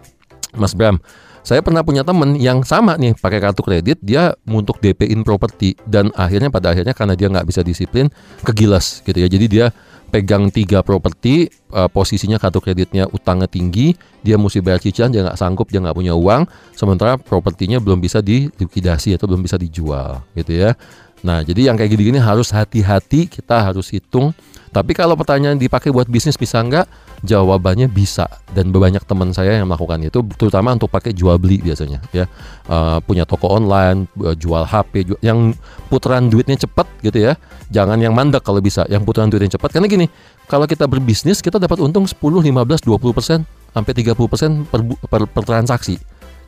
Mas 0.54 0.78
Bram. 0.78 1.02
Saya 1.46 1.62
pernah 1.62 1.86
punya 1.86 2.02
temen 2.02 2.34
yang 2.42 2.66
sama 2.66 2.98
nih 2.98 3.14
pakai 3.14 3.38
kartu 3.38 3.62
kredit 3.62 4.02
dia 4.02 4.34
untuk 4.50 4.82
DP-in 4.82 5.22
properti 5.22 5.78
dan 5.86 6.10
akhirnya 6.18 6.50
pada 6.50 6.74
akhirnya 6.74 6.90
karena 6.90 7.14
dia 7.14 7.30
nggak 7.30 7.46
bisa 7.46 7.62
disiplin 7.62 8.10
kegilas 8.42 9.06
gitu 9.06 9.14
ya. 9.14 9.30
Jadi 9.30 9.46
dia 9.46 9.70
pegang 10.10 10.50
tiga 10.50 10.82
properti 10.82 11.46
uh, 11.70 11.86
posisinya 11.86 12.42
kartu 12.42 12.58
kreditnya 12.58 13.06
utangnya 13.10 13.50
tinggi 13.50 13.94
dia 14.22 14.38
mesti 14.38 14.58
bayar 14.62 14.82
cicilan 14.82 15.10
dia 15.10 15.22
nggak 15.26 15.38
sanggup 15.38 15.70
dia 15.70 15.82
nggak 15.82 15.94
punya 15.94 16.14
uang 16.14 16.46
sementara 16.74 17.18
propertinya 17.18 17.82
belum 17.82 17.98
bisa 17.98 18.22
dilikuidasi 18.22 19.18
atau 19.18 19.26
belum 19.26 19.42
bisa 19.42 19.58
dijual 19.58 20.22
gitu 20.38 20.54
ya 20.54 20.78
nah 21.26 21.42
jadi 21.42 21.70
yang 21.72 21.76
kayak 21.78 21.90
gini-gini 21.90 22.22
harus 22.22 22.54
hati-hati 22.54 23.26
kita 23.26 23.66
harus 23.66 23.90
hitung 23.90 24.30
tapi 24.76 24.92
kalau 24.92 25.16
pertanyaan 25.16 25.56
dipakai 25.56 25.88
buat 25.88 26.04
bisnis 26.04 26.36
bisa 26.36 26.60
nggak? 26.60 26.84
Jawabannya 27.24 27.88
bisa 27.88 28.28
dan 28.52 28.68
banyak 28.68 29.00
teman 29.08 29.32
saya 29.32 29.56
yang 29.56 29.72
melakukan 29.72 30.04
itu 30.04 30.20
terutama 30.36 30.76
untuk 30.76 30.92
pakai 30.92 31.16
jual 31.16 31.40
beli 31.40 31.64
biasanya 31.64 32.04
ya. 32.12 32.28
Uh, 32.68 33.00
punya 33.00 33.24
toko 33.24 33.48
online, 33.48 34.04
eh, 34.20 34.36
jual 34.36 34.68
HP 34.68 35.08
jual, 35.08 35.20
yang 35.24 35.56
putaran 35.88 36.28
duitnya 36.28 36.60
cepat 36.60 36.84
gitu 37.00 37.24
ya. 37.24 37.40
Jangan 37.72 37.96
yang 38.04 38.12
mandek 38.12 38.44
kalau 38.44 38.60
bisa, 38.60 38.84
yang 38.92 39.00
putaran 39.08 39.32
duitnya 39.32 39.56
cepat 39.56 39.80
karena 39.80 39.88
gini, 39.88 40.06
kalau 40.44 40.68
kita 40.68 40.84
berbisnis 40.84 41.40
kita 41.40 41.56
dapat 41.56 41.80
untung 41.80 42.04
10, 42.04 42.20
15, 42.20 42.84
20% 42.84 43.48
sampai 43.48 43.92
30% 43.96 44.68
per, 44.68 44.80
per, 45.08 45.22
per 45.24 45.44
transaksi. 45.48 45.96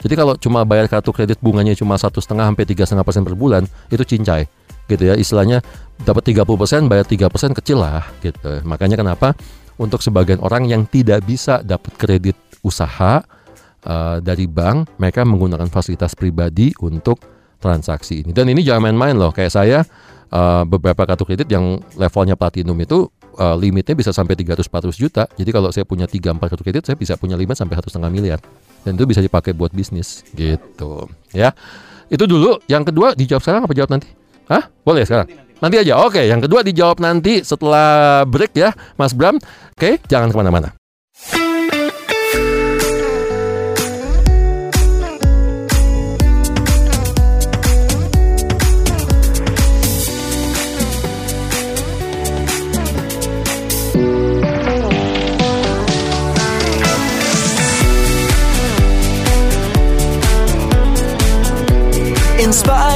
Jadi 0.04 0.14
kalau 0.20 0.36
cuma 0.36 0.68
bayar 0.68 0.84
kartu 0.84 1.16
kredit 1.16 1.40
bunganya 1.40 1.72
cuma 1.72 1.96
satu 1.96 2.20
setengah 2.20 2.52
sampai 2.52 2.68
tiga 2.68 2.84
setengah 2.84 3.08
persen 3.08 3.24
per 3.24 3.32
bulan 3.32 3.64
itu 3.88 4.04
cincai 4.04 4.44
gitu 4.88 5.04
ya 5.04 5.14
istilahnya 5.14 5.60
dapat 6.02 6.30
30% 6.30 6.90
bayar 6.90 7.06
3% 7.06 7.58
kecil 7.58 7.78
lah 7.82 8.06
gitu. 8.22 8.62
Makanya 8.66 8.98
kenapa? 8.98 9.34
Untuk 9.78 10.02
sebagian 10.02 10.42
orang 10.42 10.66
yang 10.66 10.86
tidak 10.90 11.22
bisa 11.22 11.62
dapat 11.62 11.94
kredit 11.94 12.34
usaha 12.66 13.22
uh, 13.86 14.18
dari 14.18 14.50
bank 14.50 14.98
mereka 14.98 15.22
menggunakan 15.22 15.70
fasilitas 15.70 16.18
pribadi 16.18 16.74
untuk 16.82 17.22
transaksi 17.58 18.22
ini. 18.22 18.30
Dan 18.30 18.50
ini 18.50 18.62
jangan 18.62 18.90
main-main 18.90 19.14
loh. 19.14 19.30
Kayak 19.34 19.52
saya 19.54 19.78
uh, 20.30 20.62
beberapa 20.66 21.06
kartu 21.06 21.26
kredit 21.26 21.48
yang 21.50 21.78
levelnya 21.98 22.34
platinum 22.38 22.78
itu 22.78 23.10
uh, 23.38 23.54
limitnya 23.58 23.94
bisa 23.94 24.10
sampai 24.14 24.34
300-400 24.38 24.94
juta. 24.94 25.24
Jadi 25.34 25.50
kalau 25.50 25.70
saya 25.74 25.86
punya 25.86 26.06
3-4 26.06 26.38
kartu 26.38 26.64
kredit 26.64 26.82
saya 26.86 26.96
bisa 26.98 27.14
punya 27.18 27.34
limit 27.38 27.58
sampai 27.58 27.78
satu 27.78 27.90
setengah 27.90 28.10
miliar. 28.10 28.38
Dan 28.86 28.94
itu 28.94 29.04
bisa 29.06 29.18
dipakai 29.18 29.54
buat 29.54 29.74
bisnis 29.74 30.22
gitu. 30.34 31.10
Ya. 31.34 31.54
Itu 32.08 32.24
dulu. 32.24 32.62
Yang 32.70 32.94
kedua 32.94 33.12
dijawab 33.18 33.42
sekarang 33.42 33.62
apa 33.66 33.74
jawab 33.74 33.90
nanti? 33.94 34.08
Hah? 34.48 34.64
Boleh 34.80 35.04
sekarang? 35.04 35.28
Nanti 35.58 35.76
aja. 35.82 35.98
Oke, 36.06 36.22
yang 36.22 36.38
kedua 36.38 36.62
dijawab 36.62 37.02
nanti 37.02 37.42
setelah 37.42 38.22
break 38.22 38.54
ya, 38.54 38.70
Mas 38.94 39.10
Bram. 39.10 39.42
Oke, 39.74 39.98
jangan 40.06 40.30
ke 40.30 40.36
mana-mana. 40.38 40.70
Inspiring 62.38 62.87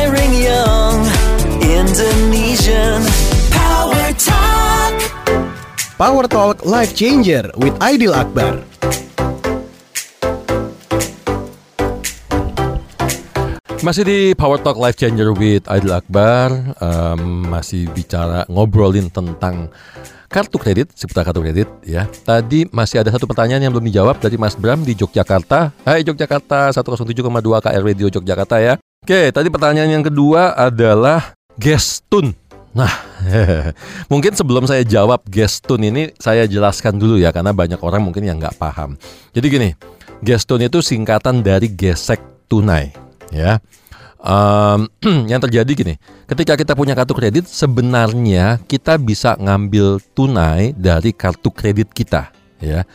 Power 6.03 6.27
Talk 6.27 6.67
Life 6.67 6.99
Changer 6.99 7.47
with 7.62 7.79
Aidil 7.79 8.11
Akbar. 8.11 8.59
Masih 13.87 14.03
di 14.03 14.35
Power 14.35 14.59
Talk 14.59 14.83
Life 14.83 14.99
Changer 14.99 15.31
with 15.31 15.62
Aidil 15.71 15.95
Akbar 15.95 16.75
um, 16.83 17.47
Masih 17.47 17.87
bicara 17.95 18.43
ngobrolin 18.51 19.15
tentang 19.15 19.71
kartu 20.27 20.59
kredit, 20.59 20.91
seputar 20.99 21.23
kartu 21.23 21.38
kredit 21.38 21.71
ya. 21.87 22.11
Tadi 22.11 22.67
masih 22.75 23.07
ada 23.07 23.15
satu 23.15 23.31
pertanyaan 23.31 23.62
yang 23.62 23.71
belum 23.71 23.87
dijawab 23.87 24.19
dari 24.19 24.35
Mas 24.35 24.59
Bram 24.59 24.83
di 24.83 24.99
Yogyakarta. 24.99 25.71
Hai 25.87 26.03
Yogyakarta 26.03 26.75
107,2 26.75 27.15
KR 27.62 27.83
Radio 27.87 28.11
Yogyakarta 28.11 28.59
ya. 28.59 28.75
Oke, 29.07 29.31
tadi 29.31 29.47
pertanyaan 29.55 30.03
yang 30.03 30.03
kedua 30.03 30.59
adalah 30.59 31.38
Gestun. 31.62 32.41
Nah, 32.72 32.92
mungkin 34.12 34.32
sebelum 34.32 34.64
saya 34.64 34.80
jawab 34.80 35.28
Gestun 35.28 35.85
ini 35.85 36.12
saya 36.16 36.48
jelaskan 36.48 36.96
dulu 36.96 37.20
ya 37.20 37.28
karena 37.28 37.52
banyak 37.52 37.80
orang 37.85 38.00
mungkin 38.00 38.24
yang 38.24 38.40
nggak 38.40 38.56
paham. 38.56 38.96
Jadi 39.37 39.46
gini, 39.48 39.70
Gestun 40.24 40.64
itu 40.64 40.80
singkatan 40.80 41.44
dari 41.44 41.68
gesek 41.68 42.22
tunai, 42.48 42.94
ya. 43.28 43.61
Um, 44.22 44.87
yang 45.30 45.42
terjadi 45.42 45.68
gini, 45.74 45.94
ketika 46.30 46.54
kita 46.54 46.72
punya 46.72 46.94
kartu 46.94 47.12
kredit, 47.12 47.44
sebenarnya 47.50 48.62
kita 48.64 48.96
bisa 48.96 49.35
ngambil 49.37 49.98
tunai 50.16 50.72
dari 50.72 51.12
kartu 51.12 51.52
kredit 51.52 51.92
kita, 51.92 52.32
ya. 52.62 52.88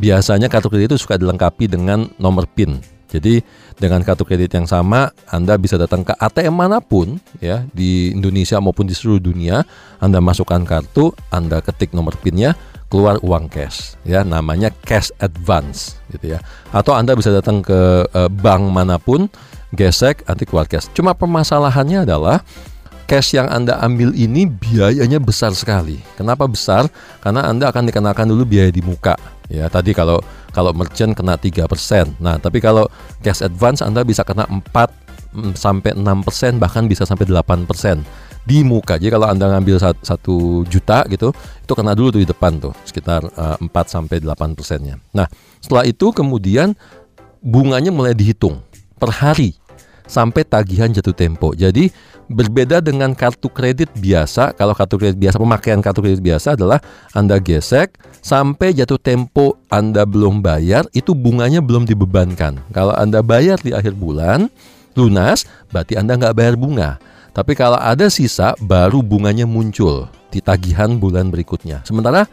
Biasanya 0.00 0.48
kartu 0.48 0.72
kredit 0.72 0.96
itu 0.96 0.98
suka 1.04 1.20
dilengkapi 1.20 1.68
dengan 1.68 2.08
nomor 2.16 2.48
PIN. 2.48 2.80
Jadi 3.10 3.42
dengan 3.76 4.00
kartu 4.06 4.22
kredit 4.22 4.54
yang 4.54 4.70
sama, 4.70 5.10
Anda 5.26 5.58
bisa 5.58 5.74
datang 5.74 6.06
ke 6.06 6.14
ATM 6.14 6.54
mana 6.54 6.78
pun 6.78 7.18
ya 7.42 7.66
di 7.74 8.14
Indonesia 8.14 8.62
maupun 8.62 8.86
di 8.86 8.94
seluruh 8.94 9.18
dunia. 9.18 9.66
Anda 9.98 10.22
masukkan 10.22 10.62
kartu, 10.62 11.10
Anda 11.34 11.58
ketik 11.58 11.90
nomor 11.90 12.14
PIN-nya, 12.22 12.54
keluar 12.90 13.18
uang 13.22 13.50
cash 13.50 13.94
ya, 14.02 14.26
namanya 14.26 14.70
cash 14.86 15.10
advance 15.18 15.98
gitu 16.14 16.34
ya. 16.34 16.38
Atau 16.74 16.94
Anda 16.94 17.14
bisa 17.18 17.34
datang 17.34 17.62
ke 17.62 18.06
uh, 18.10 18.30
bank 18.30 18.62
mana 18.70 18.98
pun, 18.98 19.26
gesek, 19.74 20.26
nanti 20.26 20.46
keluar 20.46 20.70
cash. 20.70 20.90
Cuma 20.94 21.14
permasalahannya 21.14 22.06
adalah 22.06 22.42
cash 23.10 23.34
yang 23.34 23.50
Anda 23.50 23.78
ambil 23.82 24.14
ini 24.14 24.46
biayanya 24.46 25.18
besar 25.18 25.50
sekali. 25.54 25.98
Kenapa 26.14 26.46
besar? 26.46 26.86
Karena 27.18 27.46
Anda 27.50 27.74
akan 27.74 27.90
dikenakan 27.90 28.26
dulu 28.30 28.46
biaya 28.46 28.70
di 28.70 28.82
muka. 28.86 29.18
Ya, 29.50 29.66
tadi 29.66 29.90
kalau 29.90 30.22
kalau 30.50 30.74
merchant 30.74 31.14
kena 31.14 31.38
3%. 31.38 31.66
Nah, 32.18 32.36
tapi 32.38 32.58
kalau 32.62 32.86
cash 33.22 33.42
advance 33.42 33.82
Anda 33.82 34.02
bisa 34.02 34.26
kena 34.26 34.46
4 34.46 34.62
mm, 35.34 35.52
sampai 35.54 35.94
6% 35.94 36.62
bahkan 36.62 36.86
bisa 36.90 37.06
sampai 37.06 37.26
8% 37.26 37.66
di 38.44 38.66
muka. 38.66 38.96
Jadi 38.98 39.12
kalau 39.12 39.26
Anda 39.30 39.56
ngambil 39.56 39.78
1 39.78 40.02
juta 40.66 41.06
gitu, 41.06 41.30
itu 41.36 41.72
kena 41.72 41.92
dulu 41.94 42.08
tuh 42.14 42.22
di 42.24 42.28
depan 42.28 42.58
tuh 42.58 42.74
sekitar 42.82 43.22
uh, 43.36 43.56
4 43.60 43.70
sampai 43.86 44.18
8 44.18 44.58
persennya. 44.58 44.98
Nah, 45.14 45.28
setelah 45.62 45.86
itu 45.86 46.10
kemudian 46.10 46.74
bunganya 47.40 47.94
mulai 47.94 48.12
dihitung 48.12 48.60
per 49.00 49.12
hari 49.14 49.56
sampai 50.10 50.42
tagihan 50.42 50.90
jatuh 50.90 51.14
tempo. 51.14 51.54
Jadi 51.54 51.88
berbeda 52.30 52.78
dengan 52.78 53.10
kartu 53.12 53.50
kredit 53.50 53.90
biasa. 53.98 54.54
Kalau 54.54 54.72
kartu 54.72 54.96
kredit 54.96 55.18
biasa 55.18 55.36
pemakaian 55.36 55.82
kartu 55.82 56.00
kredit 56.00 56.22
biasa 56.22 56.54
adalah 56.54 56.78
Anda 57.10 57.42
gesek 57.42 57.98
sampai 58.22 58.72
jatuh 58.72 59.02
tempo 59.02 59.58
Anda 59.66 60.06
belum 60.06 60.40
bayar 60.40 60.86
itu 60.94 61.12
bunganya 61.12 61.58
belum 61.58 61.84
dibebankan. 61.84 62.62
Kalau 62.70 62.94
Anda 62.94 63.20
bayar 63.20 63.58
di 63.58 63.74
akhir 63.74 63.98
bulan 63.98 64.46
lunas 64.94 65.44
berarti 65.74 65.98
Anda 65.98 66.14
nggak 66.14 66.34
bayar 66.38 66.54
bunga. 66.54 67.02
Tapi 67.34 67.54
kalau 67.58 67.78
ada 67.78 68.10
sisa 68.10 68.54
baru 68.58 69.02
bunganya 69.02 69.46
muncul 69.46 70.10
di 70.30 70.38
tagihan 70.38 70.98
bulan 70.98 71.30
berikutnya. 71.30 71.82
Sementara 71.86 72.26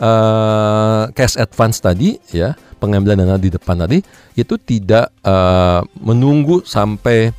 uh, 0.00 1.08
cash 1.12 1.36
advance 1.36 1.80
tadi 1.80 2.16
ya 2.32 2.56
pengambilan 2.80 3.20
dana 3.20 3.36
di 3.40 3.48
depan 3.52 3.80
tadi 3.80 4.00
itu 4.36 4.56
tidak 4.60 5.12
uh, 5.24 5.84
menunggu 6.00 6.64
sampai 6.64 7.32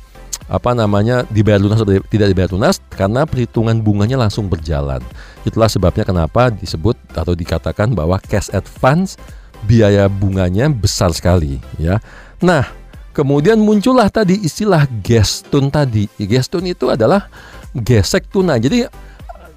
apa 0.44 0.76
namanya 0.76 1.24
dibayar 1.32 1.56
lunas 1.56 1.80
atau 1.80 1.96
tidak 2.12 2.28
dibayar 2.32 2.50
lunas 2.52 2.76
karena 2.92 3.24
perhitungan 3.24 3.80
bunganya 3.80 4.20
langsung 4.20 4.46
berjalan. 4.48 5.00
Itulah 5.48 5.72
sebabnya 5.72 6.04
kenapa 6.04 6.52
disebut 6.52 6.96
atau 7.16 7.32
dikatakan 7.32 7.96
bahwa 7.96 8.20
cash 8.20 8.52
advance 8.52 9.16
biaya 9.64 10.06
bunganya 10.12 10.68
besar 10.68 11.10
sekali 11.16 11.60
ya. 11.80 11.96
Nah, 12.44 12.68
kemudian 13.16 13.56
muncullah 13.56 14.12
tadi 14.12 14.36
istilah 14.44 14.84
gestun 15.00 15.72
tadi. 15.72 16.04
Gestun 16.20 16.68
itu 16.68 16.92
adalah 16.92 17.32
gesek 17.72 18.28
tunai. 18.28 18.60
Jadi 18.60 18.84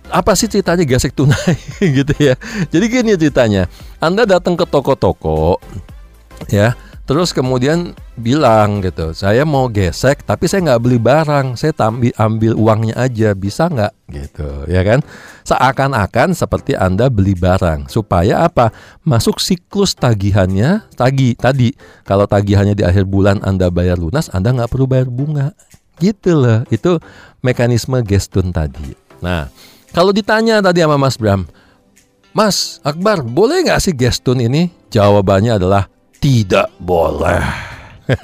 apa 0.07 0.31
sih 0.39 0.47
ceritanya 0.47 0.87
gesek 0.87 1.11
tunai 1.11 1.55
gitu 1.99 2.13
ya. 2.15 2.39
Jadi 2.71 2.85
gini 2.87 3.11
ceritanya. 3.19 3.67
Anda 3.99 4.23
datang 4.23 4.55
ke 4.55 4.63
toko-toko 4.63 5.59
ya, 6.47 6.77
terus 7.07 7.31
kemudian 7.31 7.95
bilang 8.19 8.83
gitu, 8.83 9.15
saya 9.15 9.47
mau 9.47 9.71
gesek 9.71 10.27
tapi 10.27 10.45
saya 10.45 10.75
nggak 10.75 10.81
beli 10.83 10.99
barang, 10.99 11.55
saya 11.55 11.71
tambi, 11.71 12.11
ambil 12.19 12.53
uangnya 12.59 12.99
aja, 12.99 13.31
bisa 13.31 13.71
nggak 13.71 13.95
gitu 14.11 14.67
ya 14.67 14.83
kan? 14.83 14.99
Seakan-akan 15.47 16.35
seperti 16.35 16.75
Anda 16.75 17.07
beli 17.07 17.33
barang 17.33 17.87
supaya 17.87 18.43
apa? 18.43 18.75
Masuk 19.07 19.39
siklus 19.39 19.95
tagihannya 19.95 20.83
tagi 20.99 21.33
tadi. 21.39 21.71
Kalau 22.03 22.27
tagihannya 22.27 22.75
di 22.75 22.83
akhir 22.83 23.07
bulan 23.07 23.39
Anda 23.41 23.71
bayar 23.71 23.95
lunas, 23.95 24.27
Anda 24.35 24.51
nggak 24.51 24.69
perlu 24.69 24.85
bayar 24.85 25.07
bunga. 25.07 25.55
Gitu 25.97 26.37
loh, 26.37 26.61
itu 26.69 27.01
mekanisme 27.41 27.97
gestun 28.05 28.53
tadi. 28.53 28.93
Nah, 29.17 29.49
kalau 29.95 30.13
ditanya 30.13 30.61
tadi 30.61 30.85
sama 30.85 30.99
Mas 30.99 31.17
Bram, 31.17 31.49
Mas 32.35 32.77
Akbar, 32.85 33.25
boleh 33.25 33.65
nggak 33.65 33.81
sih 33.81 33.97
gestun 33.97 34.37
ini? 34.43 34.69
Jawabannya 34.93 35.57
adalah 35.57 35.89
tidak 36.17 36.73
boleh. 36.81 37.45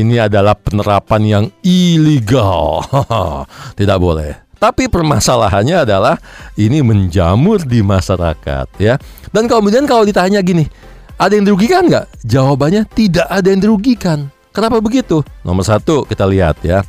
ini 0.00 0.20
adalah 0.20 0.54
penerapan 0.54 1.22
yang 1.24 1.44
ilegal. 1.64 2.84
tidak 3.78 3.98
boleh. 3.98 4.32
Tapi 4.58 4.90
permasalahannya 4.90 5.86
adalah 5.86 6.18
ini 6.58 6.82
menjamur 6.82 7.62
di 7.62 7.78
masyarakat 7.78 8.66
ya. 8.82 8.98
Dan 9.30 9.46
kemudian 9.46 9.86
kalau 9.86 10.02
ditanya 10.02 10.42
gini, 10.42 10.66
ada 11.14 11.38
yang 11.38 11.46
dirugikan 11.46 11.86
nggak? 11.86 12.26
Jawabannya 12.26 12.82
tidak 12.90 13.26
ada 13.30 13.46
yang 13.46 13.62
dirugikan. 13.62 14.26
Kenapa 14.50 14.82
begitu? 14.82 15.22
Nomor 15.46 15.62
satu 15.62 16.02
kita 16.02 16.26
lihat 16.26 16.58
ya. 16.66 16.82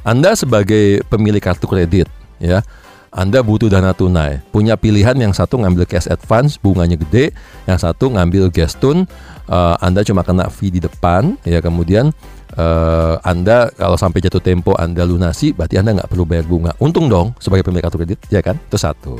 Anda 0.00 0.32
sebagai 0.32 1.04
pemilik 1.12 1.44
kartu 1.44 1.68
kredit 1.68 2.08
ya. 2.40 2.64
Anda 3.10 3.42
butuh 3.42 3.66
dana 3.66 3.90
tunai. 3.90 4.38
Punya 4.54 4.78
pilihan 4.78 5.18
yang 5.18 5.34
satu 5.34 5.58
ngambil 5.58 5.82
cash 5.82 6.06
advance, 6.06 6.54
bunganya 6.62 6.94
gede, 6.94 7.34
yang 7.66 7.74
satu 7.74 8.06
ngambil 8.06 8.54
gestun, 8.54 9.10
uh, 9.50 9.74
Anda 9.82 10.06
cuma 10.06 10.22
kena 10.22 10.46
fee 10.46 10.70
di 10.70 10.78
depan, 10.78 11.34
ya 11.42 11.58
kemudian 11.58 12.14
uh, 12.54 13.18
Anda 13.26 13.66
kalau 13.74 13.98
sampai 13.98 14.22
jatuh 14.22 14.38
tempo 14.38 14.78
Anda 14.78 15.02
lunasi, 15.02 15.50
berarti 15.50 15.82
Anda 15.82 15.98
nggak 15.98 16.10
perlu 16.10 16.22
bayar 16.22 16.46
bunga. 16.46 16.70
Untung 16.78 17.10
dong 17.10 17.34
sebagai 17.42 17.66
pemilik 17.66 17.82
kartu 17.82 17.98
kredit, 17.98 18.22
ya 18.30 18.46
kan? 18.46 18.54
Itu 18.54 18.78
satu. 18.78 19.18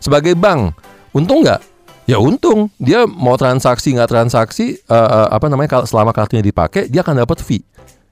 Sebagai 0.00 0.32
bank, 0.32 0.72
untung 1.12 1.44
nggak? 1.44 1.60
Ya 2.08 2.16
untung, 2.16 2.72
dia 2.80 3.04
mau 3.04 3.36
transaksi 3.36 3.92
nggak 3.92 4.08
transaksi, 4.16 4.80
uh, 4.88 4.96
uh, 4.96 5.28
apa 5.28 5.52
namanya 5.52 5.76
kalau 5.76 5.84
selama 5.84 6.16
kartunya 6.16 6.40
dipakai, 6.40 6.88
dia 6.88 7.04
akan 7.04 7.20
dapat 7.20 7.44
fee. 7.44 7.60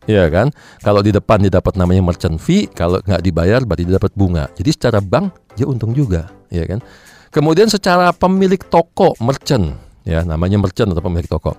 Iya 0.04 0.28
kan? 0.28 0.52
Kalau 0.84 1.00
di 1.00 1.10
depan 1.12 1.40
dia 1.40 1.52
dapat 1.52 1.80
namanya 1.80 2.04
merchant 2.04 2.36
fee, 2.36 2.68
kalau 2.68 3.00
nggak 3.00 3.22
dibayar 3.24 3.60
berarti 3.64 3.88
dia 3.88 3.96
dapat 3.96 4.12
bunga. 4.12 4.44
Jadi 4.52 4.70
secara 4.72 4.98
bank 5.00 5.56
dia 5.56 5.64
untung 5.64 5.96
juga, 5.96 6.28
ya 6.52 6.68
kan? 6.68 6.84
Kemudian 7.32 7.66
secara 7.72 8.12
pemilik 8.12 8.60
toko 8.60 9.16
merchant, 9.18 9.74
ya 10.04 10.22
namanya 10.22 10.60
merchant 10.60 10.92
atau 10.92 11.02
pemilik 11.02 11.26
toko, 11.26 11.56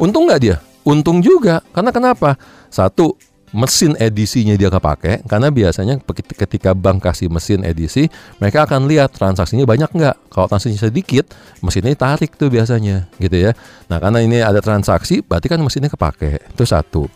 untung 0.00 0.26
nggak 0.26 0.40
dia? 0.40 0.56
Untung 0.84 1.20
juga, 1.20 1.64
karena 1.72 1.92
kenapa? 1.92 2.36
Satu 2.68 3.16
mesin 3.54 3.94
edisinya 4.02 4.58
dia 4.58 4.66
kepake 4.66 5.22
karena 5.30 5.46
biasanya 5.54 6.02
ketika 6.42 6.74
bank 6.74 7.06
kasih 7.06 7.30
mesin 7.30 7.62
edisi 7.62 8.10
mereka 8.42 8.66
akan 8.66 8.90
lihat 8.90 9.14
transaksinya 9.14 9.62
banyak 9.62 9.94
nggak 9.94 10.26
kalau 10.26 10.50
transaksinya 10.50 10.90
sedikit 10.90 11.30
mesinnya 11.62 11.94
tarik 11.94 12.34
tuh 12.34 12.50
biasanya 12.50 13.06
gitu 13.22 13.38
ya 13.38 13.54
nah 13.86 14.02
karena 14.02 14.26
ini 14.26 14.42
ada 14.42 14.58
transaksi 14.58 15.22
berarti 15.22 15.46
kan 15.46 15.62
mesinnya 15.62 15.86
kepake 15.86 16.50
itu 16.50 16.64
satu 16.66 17.06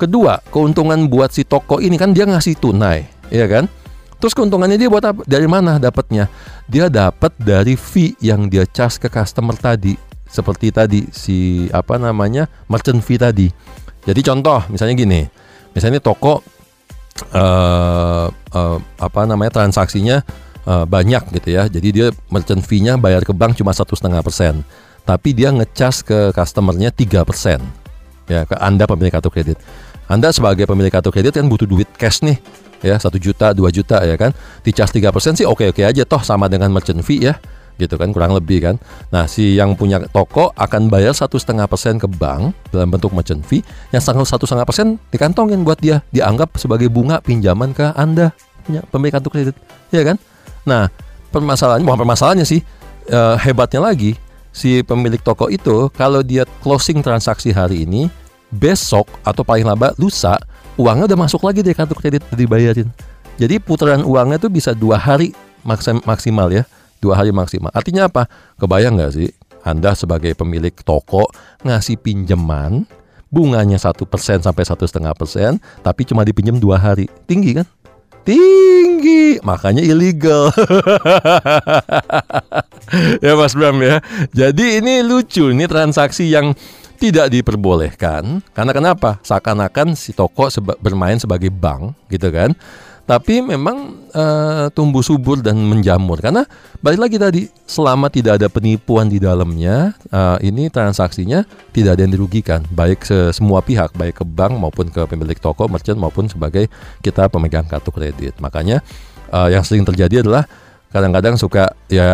Kedua, 0.00 0.40
keuntungan 0.50 1.06
buat 1.06 1.30
si 1.30 1.44
toko 1.44 1.78
ini 1.78 1.94
kan 2.00 2.10
dia 2.16 2.26
ngasih 2.26 2.58
tunai, 2.58 3.06
ya 3.28 3.46
kan? 3.46 3.68
Terus 4.22 4.38
keuntungannya 4.38 4.78
dia 4.78 4.86
buat 4.86 5.02
apa? 5.02 5.20
Dari 5.26 5.50
mana 5.50 5.82
dapatnya? 5.82 6.30
Dia 6.70 6.86
dapat 6.86 7.34
dari 7.42 7.74
fee 7.74 8.14
yang 8.22 8.46
dia 8.46 8.62
charge 8.70 9.02
ke 9.02 9.08
customer 9.10 9.58
tadi. 9.58 9.98
Seperti 10.30 10.70
tadi 10.70 11.10
si 11.10 11.66
apa 11.74 11.98
namanya? 11.98 12.46
merchant 12.70 13.02
fee 13.02 13.18
tadi. 13.18 13.50
Jadi 14.06 14.20
contoh 14.22 14.62
misalnya 14.70 14.94
gini. 14.94 15.20
Misalnya 15.74 15.98
toko 15.98 16.38
uh, 17.34 18.26
uh, 18.30 18.78
apa 19.02 19.20
namanya 19.26 19.58
transaksinya 19.58 20.22
uh, 20.70 20.86
banyak 20.86 21.34
gitu 21.42 21.58
ya. 21.58 21.66
Jadi 21.66 21.88
dia 21.90 22.06
merchant 22.30 22.62
fee-nya 22.62 22.94
bayar 22.94 23.26
ke 23.26 23.34
bank 23.34 23.58
cuma 23.58 23.74
satu 23.74 23.98
setengah 23.98 24.22
persen, 24.22 24.62
tapi 25.02 25.34
dia 25.34 25.50
ngecas 25.50 26.06
ke 26.06 26.30
customernya 26.30 26.94
tiga 26.94 27.26
persen 27.26 27.81
ya 28.28 28.46
ke 28.46 28.54
anda 28.58 28.84
pemilik 28.86 29.12
kartu 29.12 29.30
kredit. 29.32 29.58
Anda 30.10 30.34
sebagai 30.34 30.68
pemilik 30.68 30.92
kartu 30.92 31.08
kredit 31.08 31.38
kan 31.38 31.46
butuh 31.48 31.64
duit 31.64 31.88
cash 31.96 32.20
nih 32.26 32.36
ya 32.82 32.98
satu 32.98 33.16
juta 33.16 33.54
dua 33.54 33.70
juta 33.70 34.02
ya 34.02 34.18
kan? 34.18 34.34
Dicas 34.66 34.90
tiga 34.90 35.14
persen 35.14 35.38
sih 35.38 35.46
oke 35.46 35.70
oke 35.72 35.82
aja 35.82 36.02
toh 36.04 36.20
sama 36.20 36.50
dengan 36.50 36.68
merchant 36.74 37.00
fee 37.00 37.24
ya 37.30 37.38
gitu 37.80 37.96
kan 37.96 38.12
kurang 38.12 38.36
lebih 38.36 38.62
kan? 38.62 38.76
Nah 39.08 39.24
si 39.24 39.56
yang 39.56 39.74
punya 39.74 40.02
toko 40.12 40.52
akan 40.54 40.92
bayar 40.92 41.16
satu 41.16 41.40
setengah 41.40 41.64
persen 41.66 41.96
ke 41.96 42.06
bank 42.06 42.52
dalam 42.68 42.92
bentuk 42.92 43.10
merchant 43.16 43.40
fee 43.42 43.64
yang 43.90 44.02
satu 44.02 44.44
setengah 44.44 44.66
persen 44.68 45.00
dikantongin 45.08 45.64
buat 45.64 45.80
dia 45.80 46.04
dianggap 46.12 46.58
sebagai 46.60 46.92
bunga 46.92 47.22
pinjaman 47.24 47.72
ke 47.72 47.94
anda 47.96 48.36
punya 48.62 48.84
pemilik 48.92 49.12
kartu 49.16 49.28
kredit 49.32 49.56
ya 49.90 50.02
kan? 50.04 50.20
Nah 50.68 50.92
permasalahannya 51.32 51.86
bukan 51.88 51.98
permasalahannya 52.04 52.46
sih 52.46 52.60
eh, 53.08 53.36
hebatnya 53.40 53.80
lagi 53.82 54.14
si 54.52 54.84
pemilik 54.84 55.18
toko 55.18 55.48
itu 55.48 55.88
kalau 55.96 56.20
dia 56.20 56.44
closing 56.60 57.00
transaksi 57.00 57.50
hari 57.50 57.88
ini 57.88 58.12
besok 58.52 59.08
atau 59.24 59.40
paling 59.42 59.64
lambat 59.64 59.96
lusa 59.96 60.36
uangnya 60.76 61.08
udah 61.08 61.18
masuk 61.18 61.40
lagi 61.42 61.64
dari 61.64 61.72
kartu 61.72 61.96
kredit 61.96 62.22
dibayarin. 62.36 62.88
Jadi 63.40 63.56
putaran 63.58 64.04
uangnya 64.04 64.36
tuh 64.36 64.52
bisa 64.52 64.76
dua 64.76 65.00
hari 65.00 65.32
maksimal 66.04 66.52
ya, 66.52 66.68
dua 67.00 67.16
hari 67.16 67.32
maksimal. 67.32 67.72
Artinya 67.72 68.06
apa? 68.06 68.28
Kebayang 68.60 69.00
nggak 69.00 69.12
sih? 69.16 69.32
Anda 69.64 69.96
sebagai 69.96 70.36
pemilik 70.36 70.74
toko 70.84 71.26
ngasih 71.64 71.96
pinjaman 71.98 72.84
bunganya 73.32 73.80
satu 73.80 74.04
persen 74.04 74.44
sampai 74.44 74.68
satu 74.68 74.84
setengah 74.84 75.16
persen, 75.16 75.56
tapi 75.80 76.04
cuma 76.04 76.20
dipinjam 76.20 76.60
dua 76.60 76.76
hari, 76.76 77.08
tinggi 77.24 77.56
kan? 77.56 77.66
Tinggi, 78.22 79.42
makanya 79.42 79.82
illegal. 79.82 80.54
ya 83.24 83.32
Mas 83.34 83.54
Bram 83.58 83.82
ya. 83.82 83.98
Jadi 84.30 84.78
ini 84.78 85.02
lucu, 85.02 85.50
ini 85.50 85.66
transaksi 85.66 86.30
yang 86.30 86.54
tidak 87.02 87.34
diperbolehkan 87.34 88.38
karena 88.54 88.70
kenapa? 88.70 89.18
Seakan-akan 89.26 89.98
si 89.98 90.14
toko 90.14 90.46
seba 90.46 90.78
bermain 90.78 91.18
sebagai 91.18 91.50
bank 91.50 91.98
gitu 92.06 92.30
kan. 92.30 92.54
Tapi 93.02 93.42
memang 93.42 94.08
uh, 94.14 94.70
tumbuh 94.70 95.02
subur 95.02 95.42
dan 95.42 95.58
menjamur. 95.58 96.22
Karena 96.22 96.46
balik 96.78 97.00
lagi 97.02 97.16
tadi 97.18 97.42
selama 97.66 98.06
tidak 98.06 98.38
ada 98.38 98.46
penipuan 98.46 99.10
di 99.10 99.18
dalamnya 99.18 99.98
uh, 100.14 100.38
ini 100.38 100.70
transaksinya 100.70 101.42
tidak 101.74 101.98
ada 101.98 102.06
yang 102.06 102.14
dirugikan. 102.14 102.62
Baik 102.70 103.02
se 103.02 103.34
semua 103.34 103.58
pihak 103.58 103.98
baik 103.98 104.22
ke 104.22 104.24
bank 104.24 104.54
maupun 104.54 104.86
ke 104.86 105.02
pemilik 105.10 105.34
toko 105.34 105.66
merchant 105.66 105.98
maupun 105.98 106.30
sebagai 106.30 106.70
kita 107.02 107.26
pemegang 107.26 107.66
kartu 107.66 107.90
kredit. 107.90 108.38
Makanya 108.38 108.80
uh, 109.34 109.50
yang 109.50 109.66
sering 109.66 109.82
terjadi 109.82 110.22
adalah 110.22 110.46
kadang-kadang 110.94 111.34
suka 111.34 111.74
ya 111.90 112.08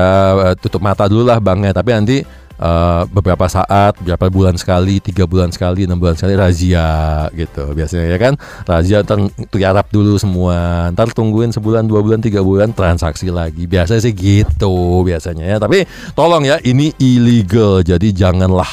tutup 0.56 0.80
mata 0.80 1.04
dulu 1.04 1.28
lah 1.28 1.36
banknya. 1.36 1.76
Tapi 1.76 1.90
nanti 1.92 2.16
uh, 2.58 3.02
beberapa 3.08 3.46
saat, 3.46 3.96
beberapa 4.02 4.28
bulan 4.28 4.54
sekali, 4.58 5.00
tiga 5.00 5.24
bulan 5.24 5.50
sekali, 5.50 5.86
enam 5.86 5.98
bulan 5.98 6.14
sekali 6.18 6.34
razia 6.36 7.26
gitu. 7.32 7.72
Biasanya 7.72 8.06
ya 8.10 8.18
kan 8.18 8.34
razia 8.66 9.02
ntar 9.02 9.18
tiarap 9.50 9.86
dulu 9.90 10.18
semua, 10.18 10.90
ntar 10.92 11.10
tungguin 11.10 11.54
sebulan, 11.54 11.86
dua 11.86 12.04
bulan, 12.04 12.20
tiga 12.20 12.44
bulan 12.44 12.74
transaksi 12.74 13.30
lagi. 13.30 13.64
Biasanya 13.64 14.02
sih 14.04 14.14
gitu 14.14 15.02
biasanya 15.02 15.44
ya. 15.46 15.56
Tapi 15.56 15.86
tolong 16.12 16.44
ya 16.44 16.60
ini 16.62 16.92
illegal. 17.00 17.80
Jadi 17.82 18.12
janganlah 18.12 18.68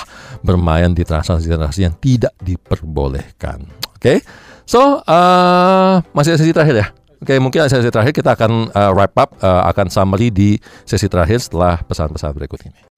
bermain 0.45 0.93
di 0.93 1.01
transaksi-transaksi 1.01 1.81
yang 1.81 1.95
tidak 1.97 2.33
diperbolehkan. 2.37 3.65
Oke, 3.97 4.21
so 4.69 5.01
uh, 5.01 5.97
masih 6.13 6.37
sesi 6.37 6.53
terakhir 6.53 6.85
ya. 6.85 6.87
Oke, 7.17 7.41
mungkin 7.41 7.65
sesi 7.65 7.89
terakhir. 7.89 8.13
Kita 8.13 8.37
akan 8.37 8.69
uh, 8.69 8.91
wrap 8.93 9.17
up, 9.17 9.33
uh, 9.41 9.65
akan 9.73 9.89
summary 9.89 10.29
di 10.29 10.61
sesi 10.85 11.09
terakhir 11.09 11.41
setelah 11.41 11.81
pesan-pesan 11.81 12.37
berikut 12.37 12.61
ini. 12.69 12.94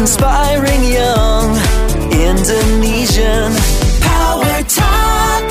Inspiring 0.00 0.80
young 0.88 1.60
Indonesian 2.08 3.52
Power 4.00 4.64
Talk. 4.64 5.44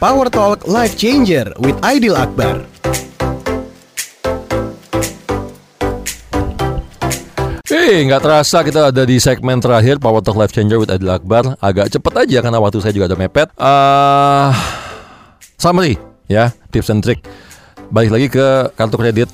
Power 0.00 0.26
Talk 0.32 0.64
Life 0.64 0.96
Changer 0.96 1.52
with 1.60 1.76
Aidil 1.84 2.16
Akbar. 2.16 2.64
Hei, 7.68 8.08
nggak 8.08 8.24
terasa 8.24 8.64
kita 8.64 8.88
ada 8.88 9.04
di 9.04 9.20
segmen 9.20 9.60
terakhir 9.60 10.00
Power 10.00 10.24
Talk 10.24 10.40
Life 10.40 10.56
Changer 10.56 10.80
with 10.80 10.88
Adil 10.88 11.12
Akbar. 11.12 11.52
Agak 11.60 11.92
cepet 11.92 12.24
aja 12.24 12.40
karena 12.40 12.56
waktu 12.56 12.80
saya 12.80 12.96
juga 12.96 13.12
ada 13.12 13.20
mepet. 13.20 13.52
Uh, 13.60 14.48
summary 15.60 16.00
ya, 16.24 16.56
tips 16.72 16.88
and 16.88 17.04
trick. 17.04 17.20
Balik 17.92 18.16
lagi 18.16 18.26
ke 18.32 18.72
kartu 18.72 18.96
kredit. 18.96 19.28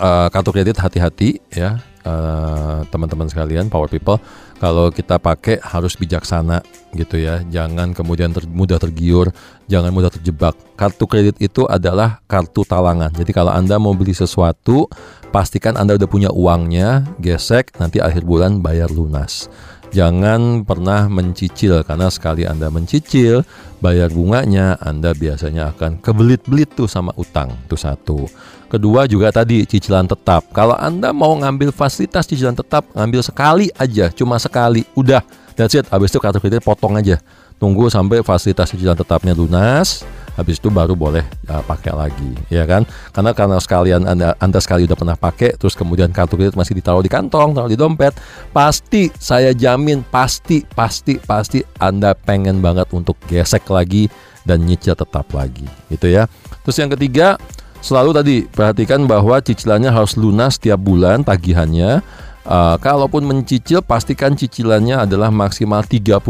Uh, 0.00 0.24
kartu 0.32 0.56
kredit 0.56 0.80
hati-hati 0.80 1.36
ya, 1.52 1.84
uh, 2.06 2.86
teman-teman 2.88 3.26
sekalian, 3.26 3.66
power 3.66 3.90
people. 3.90 4.22
Kalau 4.56 4.88
kita 4.88 5.20
pakai 5.20 5.60
harus 5.60 5.98
bijaksana 6.00 6.64
gitu 6.96 7.20
ya. 7.20 7.44
Jangan 7.44 7.92
kemudian 7.92 8.32
ter 8.32 8.48
mudah 8.48 8.80
tergiur, 8.80 9.28
jangan 9.68 9.92
mudah 9.92 10.08
terjebak. 10.08 10.56
Kartu 10.80 11.04
kredit 11.04 11.36
itu 11.44 11.68
adalah 11.68 12.24
kartu 12.24 12.64
talangan. 12.64 13.12
Jadi 13.12 13.36
kalau 13.36 13.52
Anda 13.52 13.76
mau 13.76 13.92
beli 13.92 14.16
sesuatu, 14.16 14.88
pastikan 15.28 15.76
Anda 15.76 16.00
udah 16.00 16.08
punya 16.08 16.30
uangnya, 16.32 17.04
gesek, 17.20 17.76
nanti 17.76 18.00
akhir 18.00 18.24
bulan 18.24 18.64
bayar 18.64 18.88
lunas. 18.88 19.52
Jangan 19.96 20.60
pernah 20.68 21.08
mencicil 21.08 21.80
karena 21.80 22.12
sekali 22.12 22.44
Anda 22.44 22.68
mencicil, 22.68 23.48
bayar 23.80 24.12
bunganya, 24.12 24.76
Anda 24.76 25.16
biasanya 25.16 25.72
akan 25.72 26.04
kebelit-belit 26.04 26.76
tuh 26.76 26.84
sama 26.84 27.16
utang. 27.16 27.56
Itu 27.64 27.80
satu. 27.80 28.28
Kedua 28.68 29.08
juga 29.08 29.32
tadi 29.32 29.64
cicilan 29.64 30.04
tetap. 30.04 30.52
Kalau 30.52 30.76
Anda 30.76 31.16
mau 31.16 31.32
ngambil 31.40 31.72
fasilitas 31.72 32.28
cicilan 32.28 32.52
tetap, 32.52 32.84
ngambil 32.92 33.24
sekali 33.24 33.72
aja, 33.72 34.12
cuma 34.12 34.36
sekali, 34.36 34.84
udah. 34.92 35.24
That's 35.56 35.72
it. 35.72 35.88
Habis 35.88 36.12
itu 36.12 36.20
kartu 36.20 36.44
kredit 36.44 36.60
potong 36.60 37.00
aja. 37.00 37.16
Tunggu 37.56 37.88
sampai 37.88 38.20
fasilitas 38.20 38.68
cicilan 38.68 39.00
tetapnya 39.00 39.32
lunas, 39.32 40.04
habis 40.36 40.60
itu 40.60 40.68
baru 40.68 40.92
boleh 40.92 41.24
uh, 41.48 41.64
pakai 41.64 41.96
lagi, 41.96 42.30
ya 42.52 42.68
kan? 42.68 42.84
Karena 43.10 43.32
karena 43.32 43.56
sekalian 43.56 44.04
anda, 44.04 44.36
anda 44.36 44.60
sekali 44.60 44.84
udah 44.84 44.94
pernah 44.94 45.16
pakai, 45.16 45.56
terus 45.56 45.72
kemudian 45.72 46.12
kartu 46.12 46.36
kredit 46.36 46.54
masih 46.54 46.76
ditaruh 46.76 47.00
di 47.00 47.08
kantong, 47.08 47.56
taruh 47.56 47.72
di 47.72 47.80
dompet, 47.80 48.12
pasti 48.52 49.08
saya 49.16 49.56
jamin, 49.56 50.04
pasti, 50.04 50.62
pasti, 50.76 51.16
pasti 51.16 51.64
anda 51.80 52.12
pengen 52.12 52.60
banget 52.60 52.92
untuk 52.92 53.16
gesek 53.24 53.64
lagi 53.72 54.12
dan 54.44 54.62
nyicil 54.62 54.92
tetap 54.92 55.26
lagi, 55.32 55.64
gitu 55.88 56.12
ya. 56.12 56.28
Terus 56.62 56.76
yang 56.76 56.92
ketiga, 56.92 57.40
selalu 57.80 58.10
tadi 58.12 58.36
perhatikan 58.44 59.08
bahwa 59.08 59.40
cicilannya 59.40 59.88
harus 59.88 60.20
lunas 60.20 60.60
tiap 60.60 60.78
bulan 60.84 61.24
tagihannya. 61.24 62.04
Uh, 62.46 62.78
kalaupun 62.78 63.26
mencicil, 63.26 63.82
pastikan 63.82 64.38
cicilannya 64.38 65.02
adalah 65.02 65.34
maksimal 65.34 65.82
30% 65.82 66.22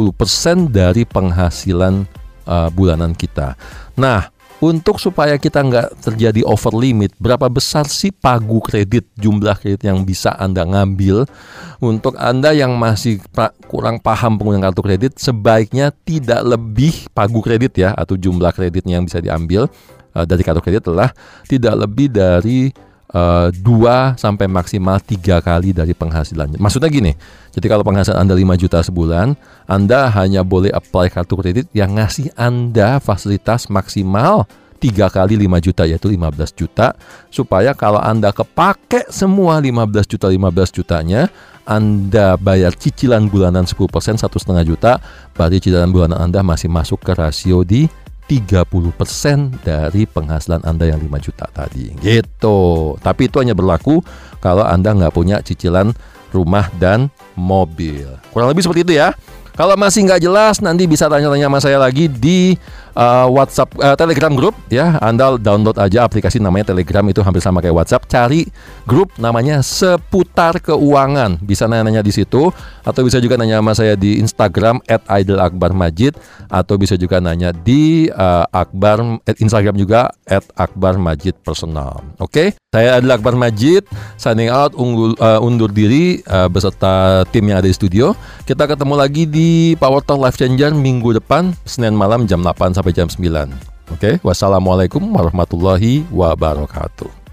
dari 0.73 1.05
penghasilan 1.05 2.09
uh, 2.47 2.73
bulanan 2.73 3.13
kita. 3.13 3.59
Nah, 3.99 4.33
untuk 4.57 4.97
supaya 4.97 5.37
kita 5.37 5.61
nggak 5.61 6.01
terjadi 6.01 6.41
over 6.49 6.73
limit, 6.73 7.13
berapa 7.21 7.45
besar 7.53 7.85
sih 7.85 8.09
pagu 8.09 8.57
kredit, 8.65 9.05
jumlah 9.21 9.53
kredit 9.61 9.85
yang 9.85 10.01
bisa 10.01 10.33
Anda 10.33 10.65
ngambil? 10.65 11.29
Untuk 11.77 12.17
Anda 12.17 12.57
yang 12.57 12.73
masih 12.81 13.21
kurang 13.69 14.01
paham 14.01 14.41
penggunaan 14.41 14.65
kartu 14.65 14.81
kredit, 14.81 15.21
sebaiknya 15.21 15.93
tidak 16.09 16.41
lebih 16.41 17.05
pagu 17.13 17.45
kredit 17.45 17.77
ya, 17.77 17.93
atau 17.93 18.17
jumlah 18.17 18.49
kreditnya 18.57 18.97
yang 18.97 19.05
bisa 19.05 19.21
diambil 19.21 19.69
uh, 20.17 20.25
dari 20.25 20.41
kartu 20.41 20.65
kredit 20.65 20.89
adalah 20.89 21.13
tidak 21.45 21.77
lebih 21.77 22.09
dari 22.09 22.73
uh, 23.17 23.49
2 23.49 24.21
sampai 24.21 24.45
maksimal 24.45 25.01
tiga 25.01 25.41
kali 25.41 25.73
dari 25.73 25.97
penghasilannya. 25.97 26.61
Maksudnya 26.61 26.93
gini, 26.93 27.17
jadi 27.57 27.67
kalau 27.73 27.81
penghasilan 27.81 28.21
Anda 28.21 28.37
5 28.37 28.61
juta 28.61 28.79
sebulan, 28.85 29.33
Anda 29.65 30.13
hanya 30.13 30.45
boleh 30.45 30.69
apply 30.69 31.09
kartu 31.09 31.41
kredit 31.41 31.67
yang 31.73 31.97
ngasih 31.97 32.37
Anda 32.37 33.01
fasilitas 33.01 33.73
maksimal 33.73 34.45
tiga 34.77 35.09
kali 35.09 35.41
5 35.41 35.65
juta 35.65 35.89
yaitu 35.89 36.13
15 36.13 36.53
juta 36.53 36.93
supaya 37.33 37.73
kalau 37.73 37.97
Anda 37.97 38.29
kepake 38.29 39.09
semua 39.09 39.57
15 39.57 40.05
juta 40.05 40.29
15 40.29 40.77
jutanya 40.77 41.33
anda 41.67 42.39
bayar 42.39 42.79
cicilan 42.79 43.27
bulanan 43.27 43.67
10% 43.67 43.91
satu 44.23 44.39
setengah 44.39 44.63
juta, 44.63 44.93
berarti 45.35 45.59
cicilan 45.67 45.91
bulanan 45.91 46.31
Anda 46.31 46.47
masih 46.47 46.71
masuk 46.71 47.03
ke 47.03 47.11
rasio 47.11 47.67
di 47.67 47.91
30% 48.27 49.63
dari 49.63 50.03
penghasilan 50.05 50.67
Anda 50.67 50.91
yang 50.91 50.99
5 50.99 51.27
juta 51.27 51.47
tadi. 51.51 51.95
Gitu. 52.03 52.61
Tapi 52.99 53.23
itu 53.31 53.37
hanya 53.39 53.55
berlaku 53.55 54.03
kalau 54.43 54.67
Anda 54.67 54.95
nggak 54.95 55.15
punya 55.15 55.39
cicilan 55.43 55.95
rumah 56.35 56.67
dan 56.77 57.09
mobil. 57.39 58.11
Kurang 58.35 58.51
lebih 58.51 58.67
seperti 58.67 58.83
itu 58.83 58.95
ya. 58.99 59.15
Kalau 59.57 59.73
masih 59.73 60.05
nggak 60.05 60.21
jelas, 60.21 60.61
nanti 60.61 60.85
bisa 60.85 61.09
tanya-tanya 61.09 61.49
sama 61.49 61.61
saya 61.65 61.81
lagi 61.81 62.13
di 62.13 62.61
uh, 62.93 63.25
WhatsApp, 63.33 63.73
uh, 63.81 63.97
Telegram 63.97 64.29
Group 64.37 64.53
ya. 64.69 65.01
Anda 65.01 65.41
download 65.41 65.81
aja 65.81 66.05
aplikasi 66.05 66.45
namanya 66.45 66.77
Telegram 66.77 67.01
itu 67.09 67.25
hampir 67.25 67.41
sama 67.41 67.65
kayak 67.65 67.73
WhatsApp. 67.73 68.05
Cari 68.05 68.45
grup 68.85 69.17
namanya 69.17 69.65
seputar 69.65 70.61
keuangan. 70.61 71.41
Bisa 71.41 71.65
nanya-nanya 71.65 72.05
di 72.05 72.13
situ, 72.13 72.53
atau 72.85 73.01
bisa 73.01 73.17
juga 73.17 73.41
nanya 73.41 73.65
sama 73.65 73.73
saya 73.73 73.97
di 73.97 74.21
Instagram 74.21 74.85
@idleakbarmajid 74.89 76.21
atau 76.53 76.75
bisa 76.77 77.01
juga 77.01 77.19
nanya 77.25 77.57
di 77.57 78.13
uh, 78.13 78.45
Akbar 78.53 79.25
Instagram 79.41 79.81
juga 79.81 80.13
@akbarmajid 80.53 81.41
personal. 81.41 82.05
Oke, 82.21 82.29
okay? 82.29 82.49
saya 82.77 83.01
adalah 83.01 83.17
Akbar 83.17 83.33
Majid, 83.41 83.89
signing 84.21 84.53
out, 84.53 84.77
unggul, 84.77 85.17
uh, 85.17 85.41
undur 85.41 85.73
diri 85.73 86.21
uh, 86.29 86.45
beserta 86.53 87.25
tim 87.33 87.49
yang 87.49 87.65
ada 87.65 87.69
di 87.69 87.73
studio. 87.73 88.13
Kita 88.45 88.69
ketemu 88.69 88.95
lagi 89.01 89.25
di 89.25 89.46
Power 89.77 90.01
Talk 90.01 90.23
Life 90.23 90.39
Changer 90.39 90.73
minggu 90.73 91.17
depan, 91.19 91.53
Senin 91.67 91.99
malam 91.99 92.25
jam 92.31 92.41
8 92.41 92.77
sampai 92.79 92.95
jam 92.95 93.11
9. 93.11 93.19
Oke, 93.21 93.51
okay? 93.91 94.15
wassalamualaikum 94.23 95.03
warahmatullahi 95.15 96.07
wabarakatuh. 96.11 97.26